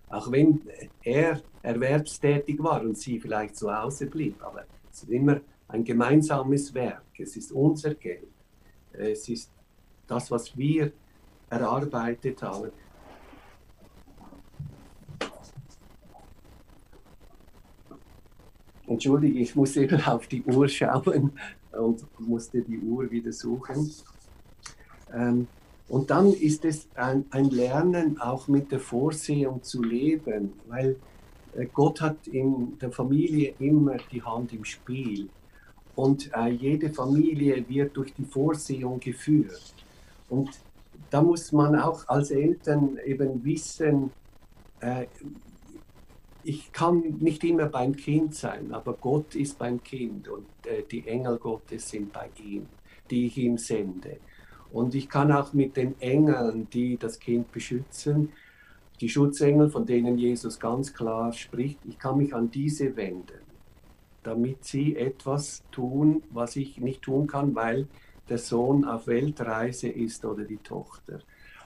auch 0.08 0.30
wenn 0.30 0.62
er 1.02 1.40
erwerbstätig 1.62 2.62
war 2.62 2.80
und 2.82 2.96
sie 2.96 3.18
vielleicht 3.20 3.56
zu 3.56 3.74
Hause 3.74 4.06
blieb. 4.06 4.42
Aber 4.42 4.64
es 4.90 5.02
ist 5.02 5.10
immer 5.10 5.40
ein 5.68 5.84
gemeinsames 5.84 6.72
Werk. 6.74 7.02
Es 7.18 7.36
ist 7.36 7.52
unser 7.52 7.94
Geld. 7.94 8.28
Es 8.92 9.28
ist 9.28 9.50
das, 10.06 10.30
was 10.30 10.56
wir 10.56 10.92
erarbeitet 11.48 12.42
haben. 12.42 12.70
Entschuldige, 18.90 19.38
ich 19.38 19.54
musste 19.54 19.84
eben 19.84 20.02
auf 20.02 20.26
die 20.26 20.42
Uhr 20.42 20.68
schauen 20.68 21.30
und 21.72 22.04
musste 22.18 22.60
die 22.60 22.80
Uhr 22.80 23.08
wieder 23.10 23.32
suchen. 23.32 23.88
Ähm, 25.14 25.46
und 25.88 26.10
dann 26.10 26.32
ist 26.32 26.64
es 26.64 26.88
ein, 26.96 27.24
ein, 27.30 27.50
Lernen 27.50 28.20
auch 28.20 28.48
mit 28.48 28.72
der 28.72 28.80
Vorsehung 28.80 29.62
zu 29.62 29.82
leben, 29.82 30.52
weil 30.68 30.96
äh, 31.56 31.66
Gott 31.72 32.00
hat 32.00 32.26
in 32.26 32.78
der 32.80 32.90
Familie 32.90 33.54
immer 33.60 33.96
die 34.10 34.22
Hand 34.22 34.52
im 34.52 34.64
Spiel. 34.64 35.28
Und 35.94 36.30
äh, 36.34 36.48
jede 36.48 36.90
Familie 36.90 37.64
wird 37.68 37.96
durch 37.96 38.12
die 38.14 38.24
Vorsehung 38.24 38.98
geführt. 38.98 39.74
Und 40.28 40.50
da 41.10 41.22
muss 41.22 41.52
man 41.52 41.76
auch 41.76 42.08
als 42.08 42.32
Eltern 42.32 42.98
eben 43.04 43.44
wissen, 43.44 44.10
äh, 44.80 45.06
ich 46.44 46.72
kann 46.72 47.18
nicht 47.20 47.44
immer 47.44 47.66
beim 47.66 47.94
Kind 47.94 48.34
sein, 48.34 48.72
aber 48.72 48.94
Gott 48.94 49.34
ist 49.34 49.58
beim 49.58 49.82
Kind 49.82 50.28
und 50.28 50.46
äh, 50.66 50.82
die 50.90 51.06
Engel 51.06 51.38
Gottes 51.38 51.90
sind 51.90 52.12
bei 52.12 52.28
ihm, 52.42 52.66
die 53.10 53.26
ich 53.26 53.36
ihm 53.38 53.58
sende. 53.58 54.18
Und 54.72 54.94
ich 54.94 55.08
kann 55.08 55.32
auch 55.32 55.52
mit 55.52 55.76
den 55.76 56.00
Engeln, 56.00 56.68
die 56.70 56.96
das 56.96 57.18
Kind 57.18 57.50
beschützen, 57.52 58.32
die 59.00 59.08
Schutzengel, 59.08 59.70
von 59.70 59.86
denen 59.86 60.18
Jesus 60.18 60.60
ganz 60.60 60.92
klar 60.92 61.32
spricht, 61.32 61.78
ich 61.88 61.98
kann 61.98 62.18
mich 62.18 62.34
an 62.34 62.50
diese 62.50 62.96
wenden, 62.96 63.40
damit 64.22 64.64
sie 64.64 64.96
etwas 64.96 65.62
tun, 65.72 66.22
was 66.30 66.56
ich 66.56 66.78
nicht 66.78 67.02
tun 67.02 67.26
kann, 67.26 67.54
weil 67.54 67.88
der 68.28 68.38
Sohn 68.38 68.84
auf 68.84 69.06
Weltreise 69.06 69.88
ist 69.88 70.24
oder 70.24 70.44
die 70.44 70.58
Tochter. 70.58 71.20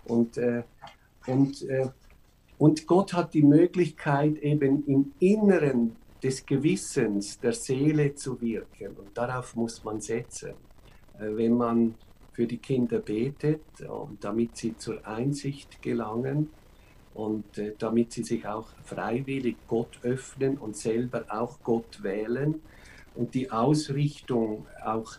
Und, 0.05 0.39
äh, 0.39 0.63
und, 1.27 1.63
äh, 1.63 1.89
und 2.59 2.87
Gott 2.87 3.13
hat 3.13 3.35
die 3.35 3.43
Möglichkeit, 3.43 4.39
eben 4.39 4.87
im 4.87 5.13
Inneren 5.19 5.97
des 6.23 6.47
Gewissens 6.47 7.39
der 7.39 7.53
Seele 7.53 8.15
zu 8.15 8.41
wirken. 8.41 8.97
Und 8.97 9.17
darauf 9.17 9.57
muss 9.57 9.85
man 9.85 10.01
setzen. 10.01 10.55
Äh, 11.19 11.37
wenn 11.37 11.55
man 11.55 11.95
für 12.33 12.47
die 12.47 12.59
Kinder 12.59 12.99
betet, 12.99 13.61
und 13.81 14.25
damit 14.25 14.57
sie 14.57 14.77
zur 14.77 15.07
Einsicht 15.07 15.81
gelangen 15.83 16.51
und 17.15 17.59
äh, 17.59 17.75
damit 17.79 18.13
sie 18.13 18.25
sich 18.25 18.47
auch 18.47 18.69
freiwillig 18.83 19.57
Gott 19.69 20.01
öffnen 20.03 20.59
und 20.59 20.77
selber 20.77 21.27
auch 21.29 21.59
Gott 21.63 22.03
wählen 22.03 22.61
und 23.15 23.35
die 23.35 23.51
Ausrichtung 23.51 24.67
auch 24.85 25.17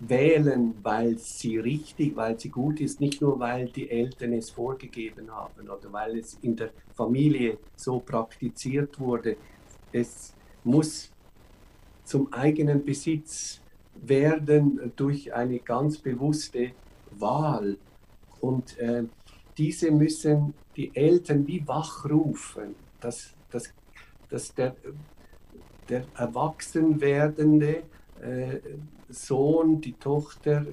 wählen, 0.00 0.74
weil 0.82 1.18
sie 1.18 1.58
richtig, 1.58 2.16
weil 2.16 2.38
sie 2.38 2.48
gut 2.48 2.80
ist, 2.80 3.00
nicht 3.00 3.20
nur 3.20 3.38
weil 3.38 3.68
die 3.68 3.90
Eltern 3.90 4.32
es 4.32 4.50
vorgegeben 4.50 5.30
haben 5.30 5.68
oder 5.68 5.92
weil 5.92 6.18
es 6.18 6.38
in 6.42 6.56
der 6.56 6.70
Familie 6.94 7.58
so 7.76 8.00
praktiziert 8.00 8.98
wurde. 8.98 9.36
Es 9.92 10.34
muss 10.64 11.10
zum 12.04 12.32
eigenen 12.32 12.84
Besitz 12.84 13.60
werden 13.94 14.92
durch 14.96 15.34
eine 15.34 15.58
ganz 15.58 15.98
bewusste 15.98 16.72
Wahl. 17.18 17.76
Und 18.40 18.78
äh, 18.78 19.04
diese 19.58 19.90
müssen 19.90 20.54
die 20.76 20.94
Eltern 20.94 21.46
wie 21.46 21.66
wachrufen, 21.66 22.74
dass, 23.00 23.34
dass, 23.50 23.72
dass 24.28 24.54
der, 24.54 24.76
der 25.88 26.04
Erwachsenwerdende 26.16 27.82
Sohn, 29.08 29.80
die 29.80 29.92
Tochter, 29.94 30.66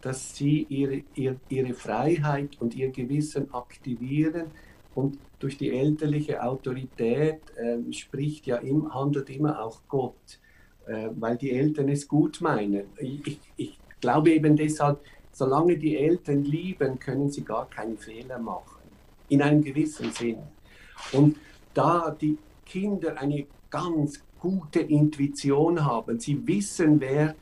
dass 0.00 0.34
sie 0.34 0.66
ihre, 0.68 1.02
ihre, 1.14 1.36
ihre 1.48 1.74
Freiheit 1.74 2.60
und 2.60 2.74
ihr 2.74 2.90
Gewissen 2.90 3.52
aktivieren 3.52 4.46
und 4.94 5.18
durch 5.38 5.56
die 5.56 5.70
elterliche 5.70 6.42
Autorität 6.42 7.40
äh, 7.56 7.92
spricht 7.92 8.46
ja 8.46 8.56
im, 8.56 8.92
handelt 8.94 9.30
immer 9.30 9.62
auch 9.62 9.80
Gott, 9.88 10.38
äh, 10.86 11.08
weil 11.18 11.36
die 11.36 11.52
Eltern 11.52 11.88
es 11.88 12.06
gut 12.06 12.40
meinen. 12.40 12.84
Ich, 12.98 13.40
ich 13.56 13.78
glaube 14.00 14.32
eben 14.32 14.56
deshalb, 14.56 15.00
solange 15.32 15.78
die 15.78 15.96
Eltern 15.96 16.44
lieben, 16.44 16.98
können 16.98 17.30
sie 17.30 17.42
gar 17.42 17.68
keinen 17.68 17.96
Fehler 17.96 18.38
machen, 18.38 18.82
in 19.28 19.42
einem 19.42 19.62
gewissen 19.62 20.12
Sinn. 20.12 20.38
Und 21.12 21.36
da 21.72 22.10
die 22.10 22.36
Kinder 22.66 23.18
eine 23.18 23.46
ganz 23.70 24.22
gute 24.40 24.80
Intuition 24.80 25.84
haben. 25.84 26.18
Sie 26.18 26.46
wissen, 26.46 27.00
wer 27.00 27.34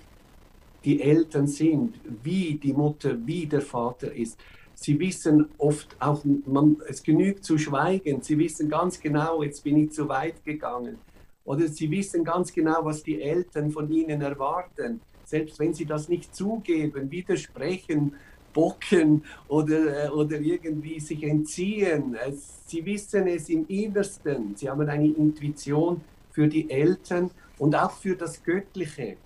die 0.84 1.00
Eltern 1.00 1.46
sind, 1.46 1.94
wie 2.22 2.54
die 2.54 2.72
Mutter, 2.72 3.16
wie 3.24 3.46
der 3.46 3.62
Vater 3.62 4.12
ist. 4.12 4.38
Sie 4.74 4.98
wissen 5.00 5.48
oft 5.58 5.96
auch, 5.98 6.24
man, 6.46 6.76
es 6.88 7.02
genügt 7.02 7.44
zu 7.44 7.58
schweigen. 7.58 8.22
Sie 8.22 8.38
wissen 8.38 8.68
ganz 8.68 9.00
genau, 9.00 9.42
jetzt 9.42 9.64
bin 9.64 9.76
ich 9.76 9.90
zu 9.90 10.08
weit 10.08 10.44
gegangen. 10.44 10.98
Oder 11.44 11.66
sie 11.66 11.90
wissen 11.90 12.22
ganz 12.22 12.52
genau, 12.52 12.84
was 12.84 13.02
die 13.02 13.20
Eltern 13.20 13.70
von 13.70 13.90
ihnen 13.90 14.20
erwarten. 14.20 15.00
Selbst 15.24 15.58
wenn 15.58 15.74
sie 15.74 15.84
das 15.84 16.08
nicht 16.08 16.34
zugeben, 16.34 17.10
widersprechen, 17.10 18.14
bocken 18.52 19.24
oder, 19.48 20.06
äh, 20.06 20.08
oder 20.10 20.38
irgendwie 20.40 21.00
sich 21.00 21.22
entziehen. 21.22 22.16
Sie 22.66 22.84
wissen 22.84 23.26
es 23.26 23.48
im 23.48 23.66
Innersten. 23.68 24.56
Sie 24.56 24.68
haben 24.68 24.88
eine 24.88 25.06
Intuition, 25.06 26.00
für 26.38 26.46
die 26.46 26.70
Eltern 26.70 27.32
und 27.58 27.74
auch 27.74 27.90
für 27.90 28.14
das 28.14 28.44
Göttliche. 28.44 29.16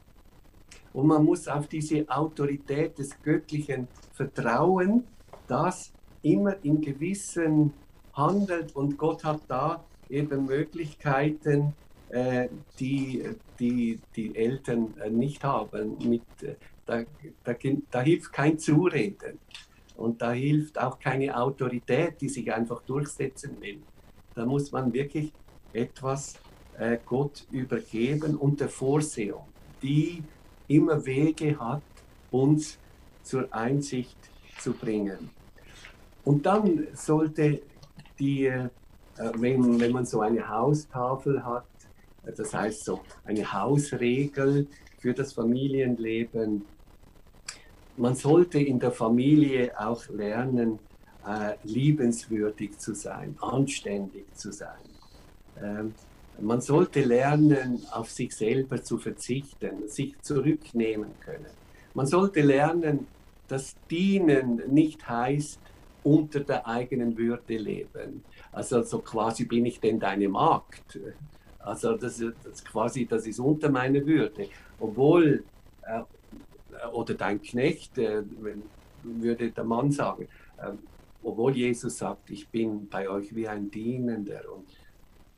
Und 0.94 1.08
man 1.08 1.22
muss 1.22 1.46
auf 1.46 1.66
diese 1.66 2.08
Autorität 2.08 2.98
des 2.98 3.10
Göttlichen 3.22 3.86
vertrauen, 4.14 5.04
das 5.46 5.92
immer 6.22 6.56
in 6.64 6.80
Gewissen 6.80 7.74
handelt 8.14 8.74
und 8.74 8.96
Gott 8.96 9.24
hat 9.24 9.42
da 9.46 9.84
eben 10.08 10.46
Möglichkeiten, 10.46 11.74
äh, 12.08 12.48
die, 12.80 13.22
die 13.58 14.00
die 14.16 14.34
Eltern 14.34 14.94
äh, 14.98 15.10
nicht 15.10 15.44
haben. 15.44 15.98
Mit, 16.08 16.22
äh, 16.40 16.54
da, 16.86 17.02
da, 17.44 17.54
da 17.90 18.00
hilft 18.00 18.32
kein 18.32 18.58
Zureden 18.58 19.38
und 19.98 20.22
da 20.22 20.32
hilft 20.32 20.80
auch 20.80 20.98
keine 20.98 21.36
Autorität, 21.36 22.22
die 22.22 22.30
sich 22.30 22.50
einfach 22.50 22.80
durchsetzen 22.84 23.60
will. 23.60 23.82
Da 24.34 24.46
muss 24.46 24.72
man 24.72 24.90
wirklich 24.94 25.30
etwas 25.74 26.36
äh, 26.78 26.98
Gott 27.04 27.46
übergeben 27.50 28.36
und 28.36 28.60
der 28.60 28.68
Vorsehung, 28.68 29.44
die 29.82 30.22
immer 30.68 31.04
Wege 31.04 31.58
hat, 31.58 31.82
uns 32.30 32.78
zur 33.22 33.52
Einsicht 33.52 34.16
zu 34.58 34.72
bringen. 34.72 35.30
Und 36.24 36.46
dann 36.46 36.86
sollte 36.94 37.62
die, 38.18 38.46
äh, 38.46 38.68
wenn, 39.34 39.80
wenn 39.80 39.92
man 39.92 40.06
so 40.06 40.20
eine 40.20 40.48
Haustafel 40.48 41.44
hat, 41.44 41.66
das 42.36 42.54
heißt 42.54 42.84
so 42.84 43.00
eine 43.24 43.52
Hausregel 43.52 44.68
für 44.98 45.12
das 45.12 45.32
Familienleben, 45.32 46.64
man 47.96 48.14
sollte 48.14 48.58
in 48.58 48.78
der 48.78 48.92
Familie 48.92 49.78
auch 49.78 50.08
lernen, 50.08 50.78
äh, 51.26 51.54
liebenswürdig 51.64 52.78
zu 52.78 52.94
sein, 52.94 53.36
anständig 53.40 54.24
zu 54.34 54.52
sein. 54.52 54.80
Ähm, 55.60 55.94
man 56.42 56.60
sollte 56.60 57.02
lernen, 57.02 57.82
auf 57.92 58.10
sich 58.10 58.34
selber 58.34 58.82
zu 58.82 58.98
verzichten, 58.98 59.88
sich 59.88 60.20
zurücknehmen 60.20 61.10
können. 61.24 61.46
Man 61.94 62.06
sollte 62.06 62.40
lernen, 62.42 63.06
dass 63.48 63.76
Dienen 63.90 64.62
nicht 64.68 65.08
heißt, 65.08 65.60
unter 66.02 66.40
der 66.40 66.66
eigenen 66.66 67.16
Würde 67.16 67.56
leben. 67.56 68.24
Also 68.50 68.82
so 68.82 68.98
quasi 68.98 69.44
bin 69.44 69.66
ich 69.66 69.78
denn 69.78 70.00
deine 70.00 70.28
Magd. 70.28 70.98
Also 71.60 71.96
das, 71.96 72.22
das 72.42 72.64
quasi, 72.64 73.06
das 73.06 73.26
ist 73.26 73.38
unter 73.38 73.70
meiner 73.70 74.04
Würde. 74.04 74.48
Obwohl, 74.80 75.44
äh, 75.82 76.02
oder 76.92 77.14
dein 77.14 77.40
Knecht, 77.40 77.98
äh, 77.98 78.22
würde 79.04 79.50
der 79.52 79.64
Mann 79.64 79.92
sagen, 79.92 80.26
äh, 80.58 80.72
obwohl 81.22 81.56
Jesus 81.56 81.98
sagt, 81.98 82.30
ich 82.30 82.48
bin 82.48 82.88
bei 82.88 83.08
euch 83.08 83.32
wie 83.32 83.46
ein 83.46 83.70
Dienender 83.70 84.40
und 84.52 84.66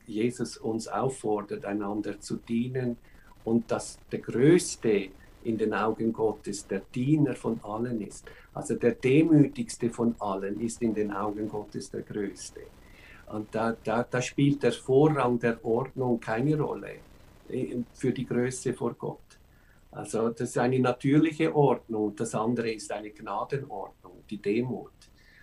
Jesus 0.06 0.56
uns 0.56 0.88
auffordert, 0.88 1.64
einander 1.64 2.20
zu 2.20 2.36
dienen 2.36 2.96
und 3.44 3.70
dass 3.70 3.98
der 4.10 4.20
Größte 4.20 5.08
in 5.44 5.58
den 5.58 5.74
Augen 5.74 6.12
Gottes 6.12 6.66
der 6.66 6.82
Diener 6.94 7.34
von 7.34 7.60
allen 7.62 8.00
ist. 8.00 8.24
Also 8.54 8.74
der 8.74 8.92
Demütigste 8.92 9.90
von 9.90 10.14
allen 10.18 10.60
ist 10.60 10.80
in 10.82 10.94
den 10.94 11.12
Augen 11.12 11.48
Gottes 11.48 11.90
der 11.90 12.02
Größte. 12.02 12.60
Und 13.26 13.54
da, 13.54 13.76
da, 13.84 14.02
da 14.08 14.22
spielt 14.22 14.62
der 14.62 14.72
Vorrang 14.72 15.38
der 15.38 15.62
Ordnung 15.64 16.20
keine 16.20 16.58
Rolle 16.58 16.96
äh, 17.48 17.76
für 17.92 18.12
die 18.12 18.26
Größe 18.26 18.74
vor 18.74 18.94
Gott. 18.94 19.18
Also 19.90 20.30
das 20.30 20.50
ist 20.50 20.58
eine 20.58 20.78
natürliche 20.80 21.54
Ordnung, 21.54 22.14
das 22.16 22.34
andere 22.34 22.72
ist 22.72 22.90
eine 22.90 23.10
Gnadenordnung, 23.10 24.24
die 24.28 24.38
Demut. 24.38 24.90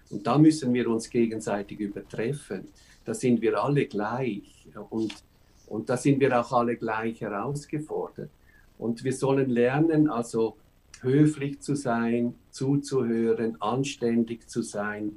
Und 0.10 0.28
da 0.28 0.38
müssen 0.38 0.74
wir 0.74 0.90
uns 0.90 1.10
gegenseitig 1.10 1.80
übertreffen 1.80 2.68
da 3.06 3.14
sind 3.14 3.42
wir 3.42 3.62
alle 3.62 3.86
gleich 3.86 4.68
und, 4.90 5.14
und 5.68 5.90
da 5.90 5.98
sind 5.98 6.20
wir 6.20 6.40
auch 6.40 6.52
alle 6.52 6.76
gleich 6.76 7.22
herausgefordert. 7.22 8.30
Und 8.78 9.04
wir 9.04 9.14
sollen 9.14 9.50
lernen, 9.50 10.10
also 10.10 10.56
höflich 11.02 11.60
zu 11.62 11.76
sein, 11.76 12.36
zuzuhören, 12.52 13.62
anständig 13.62 14.50
zu 14.50 14.62
sein, 14.62 15.14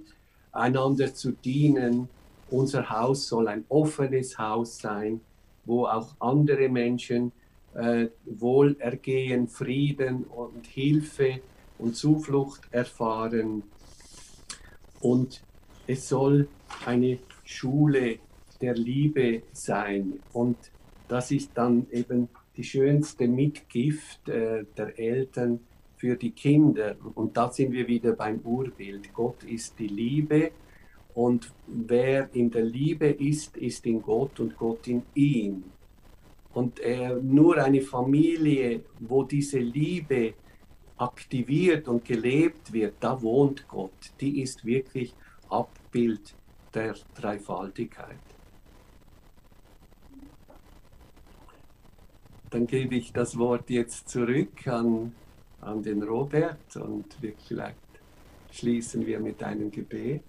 einander 0.53 1.15
zu 1.15 1.33
dienen. 1.33 2.09
Unser 2.51 2.91
Haus 2.91 3.29
soll 3.29 3.49
ein 3.49 3.65
offenes 3.69 4.39
Haus 4.39 4.79
sein, 4.79 5.21
wo 5.65 5.87
auch 5.87 6.15
andere 6.21 6.69
Menschen 6.69 7.33
äh, 7.75 8.09
Wohlergehen, 8.25 9.49
Frieden 9.49 10.25
und 10.25 10.67
Hilfe 10.67 11.41
und 11.79 11.97
Zuflucht 11.97 12.63
erfahren. 12.71 13.63
Und 15.01 15.43
es 15.87 16.09
soll 16.09 16.49
eine 16.87 17.19
Schule 17.45 18.19
der 18.61 18.75
Liebe 18.75 19.43
sein. 19.53 20.21
Und 20.33 20.57
das 21.09 21.31
ist 21.31 21.51
dann 21.55 21.87
eben 21.91 22.29
die 22.57 22.65
schönste 22.65 23.29
Mitgift 23.29 24.29
äh, 24.29 24.65
der 24.77 24.99
Eltern 24.99 25.61
für 25.97 26.17
die 26.17 26.31
Kinder. 26.31 26.97
Und 27.15 27.37
da 27.37 27.51
sind 27.51 27.73
wir 27.73 27.87
wieder 27.87 28.13
beim 28.13 28.41
Urbild. 28.41 29.13
Gott 29.13 29.43
ist 29.45 29.79
die 29.79 29.89
Liebe 29.89 30.51
und 31.15 31.53
wer 31.67 32.29
in 32.35 32.51
der 32.51 32.65
Liebe 32.65 33.07
ist, 33.07 33.57
ist 33.57 33.87
in 33.87 34.03
Gott 34.03 34.41
und 34.41 34.57
Gott 34.57 34.89
in 34.89 35.03
ihm. 35.15 35.65
Und 36.53 36.81
äh, 36.81 37.15
nur 37.15 37.59
eine 37.59 37.81
Familie, 37.81 38.83
wo 39.01 39.25
diese 39.25 39.59
Liebe 39.59 40.35
aktiviert 40.97 41.89
und 41.89 42.05
gelebt 42.05 42.73
wird, 42.73 42.95
da 43.01 43.21
wohnt 43.21 43.67
Gott. 43.69 44.13
Die 44.21 44.41
ist 44.41 44.65
wirklich 44.65 45.15
Abbild 45.49 46.35
der 46.75 46.95
Dreifaltigkeit. 47.15 48.19
Dann 52.51 52.67
gebe 52.67 52.95
ich 52.95 53.13
das 53.13 53.37
Wort 53.37 53.69
jetzt 53.71 54.09
zurück 54.09 54.67
an, 54.67 55.13
an 55.61 55.83
den 55.83 56.03
Robert 56.03 56.77
und 56.77 57.17
vielleicht 57.47 57.77
schließen 58.53 59.07
wir 59.07 59.19
mit 59.19 59.43
einem 59.43 59.71
Gebet. 59.71 60.23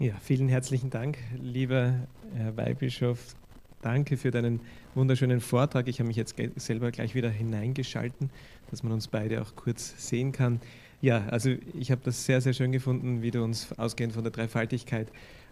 Ja, 0.00 0.14
vielen 0.20 0.48
herzlichen 0.48 0.90
Dank, 0.90 1.18
lieber 1.40 1.94
Herr 2.34 2.56
Weihbischof. 2.56 3.36
Danke 3.82 4.16
für 4.16 4.30
deinen 4.30 4.60
wunderschönen 4.94 5.40
Vortrag. 5.40 5.88
Ich 5.88 6.00
habe 6.00 6.08
mich 6.08 6.16
jetzt 6.16 6.34
selber 6.56 6.90
gleich 6.90 7.14
wieder 7.14 7.30
hineingeschalten, 7.30 8.30
dass 8.70 8.82
man 8.82 8.92
uns 8.92 9.08
beide 9.08 9.40
auch 9.40 9.54
kurz 9.54 9.94
sehen 10.08 10.32
kann. 10.32 10.60
Ja, 11.00 11.26
also 11.28 11.50
ich 11.78 11.90
habe 11.90 12.02
das 12.04 12.26
sehr, 12.26 12.40
sehr 12.40 12.52
schön 12.52 12.72
gefunden, 12.72 13.22
wie 13.22 13.30
du 13.30 13.42
uns 13.42 13.72
ausgehend 13.78 14.12
von 14.12 14.22
der 14.22 14.32
Dreifaltigkeit 14.32 15.10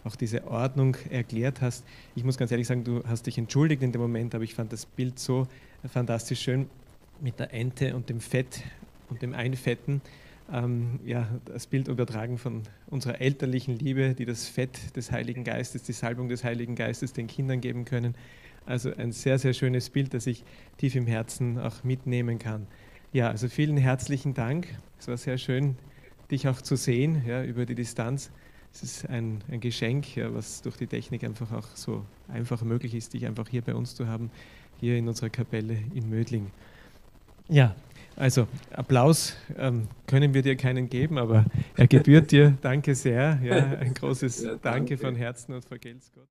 auch 0.08 0.16
diese 0.16 0.46
Ordnung 0.48 0.96
erklärt 1.10 1.60
hast. 1.60 1.84
Ich 2.16 2.24
muss 2.24 2.38
ganz 2.38 2.50
ehrlich 2.50 2.66
sagen, 2.66 2.82
du 2.82 3.04
hast 3.06 3.26
dich 3.26 3.36
entschuldigt 3.36 3.82
in 3.82 3.92
dem 3.92 4.00
Moment, 4.00 4.34
aber 4.34 4.42
ich 4.42 4.54
fand 4.54 4.72
das 4.72 4.86
Bild 4.86 5.18
so 5.18 5.46
fantastisch 5.92 6.40
schön 6.40 6.66
mit 7.20 7.38
der 7.38 7.52
Ente 7.52 7.94
und 7.94 8.08
dem 8.08 8.20
Fett 8.20 8.62
und 9.10 9.20
dem 9.20 9.34
Einfetten. 9.34 10.00
Ähm, 10.50 10.98
ja, 11.04 11.28
das 11.44 11.66
Bild 11.66 11.88
übertragen 11.88 12.38
von 12.38 12.62
unserer 12.86 13.20
elterlichen 13.20 13.78
Liebe, 13.78 14.14
die 14.14 14.24
das 14.24 14.48
Fett 14.48 14.96
des 14.96 15.12
Heiligen 15.12 15.44
Geistes, 15.44 15.82
die 15.82 15.92
Salbung 15.92 16.30
des 16.30 16.42
Heiligen 16.42 16.74
Geistes 16.74 17.12
den 17.12 17.26
Kindern 17.26 17.60
geben 17.60 17.84
können. 17.84 18.14
Also 18.64 18.94
ein 18.94 19.12
sehr, 19.12 19.38
sehr 19.38 19.52
schönes 19.52 19.90
Bild, 19.90 20.14
das 20.14 20.26
ich 20.26 20.42
tief 20.78 20.94
im 20.94 21.06
Herzen 21.06 21.58
auch 21.58 21.84
mitnehmen 21.84 22.38
kann. 22.38 22.66
Ja, 23.12 23.28
also 23.28 23.48
vielen 23.48 23.76
herzlichen 23.76 24.32
Dank. 24.32 24.68
Es 24.98 25.06
war 25.08 25.18
sehr 25.18 25.36
schön, 25.36 25.76
dich 26.30 26.48
auch 26.48 26.62
zu 26.62 26.76
sehen 26.76 27.22
ja, 27.26 27.42
über 27.44 27.66
die 27.66 27.74
Distanz. 27.74 28.30
Es 28.72 28.82
ist 28.82 29.08
ein, 29.08 29.42
ein 29.50 29.60
Geschenk, 29.60 30.14
ja, 30.16 30.32
was 30.32 30.62
durch 30.62 30.76
die 30.76 30.86
Technik 30.86 31.24
einfach 31.24 31.50
auch 31.52 31.66
so 31.74 32.04
einfach 32.28 32.62
möglich 32.62 32.94
ist, 32.94 33.14
dich 33.14 33.26
einfach 33.26 33.48
hier 33.48 33.62
bei 33.62 33.74
uns 33.74 33.94
zu 33.94 34.06
haben, 34.06 34.30
hier 34.78 34.96
in 34.96 35.08
unserer 35.08 35.30
Kapelle 35.30 35.78
in 35.94 36.08
Mödling. 36.08 36.50
Ja, 37.48 37.74
also 38.14 38.46
Applaus 38.72 39.36
ähm, 39.56 39.88
können 40.06 40.34
wir 40.34 40.42
dir 40.42 40.56
keinen 40.56 40.88
geben, 40.88 41.18
aber 41.18 41.46
er 41.76 41.86
gebührt 41.86 42.30
dir. 42.30 42.56
Danke 42.60 42.94
sehr. 42.94 43.40
Ja, 43.42 43.78
ein 43.78 43.94
großes 43.94 44.42
ja, 44.42 44.48
danke. 44.50 44.60
danke 44.62 44.98
von 44.98 45.16
Herzen 45.16 45.54
und 45.54 45.64
vergelt's 45.64 46.10
Gott. 46.14 46.28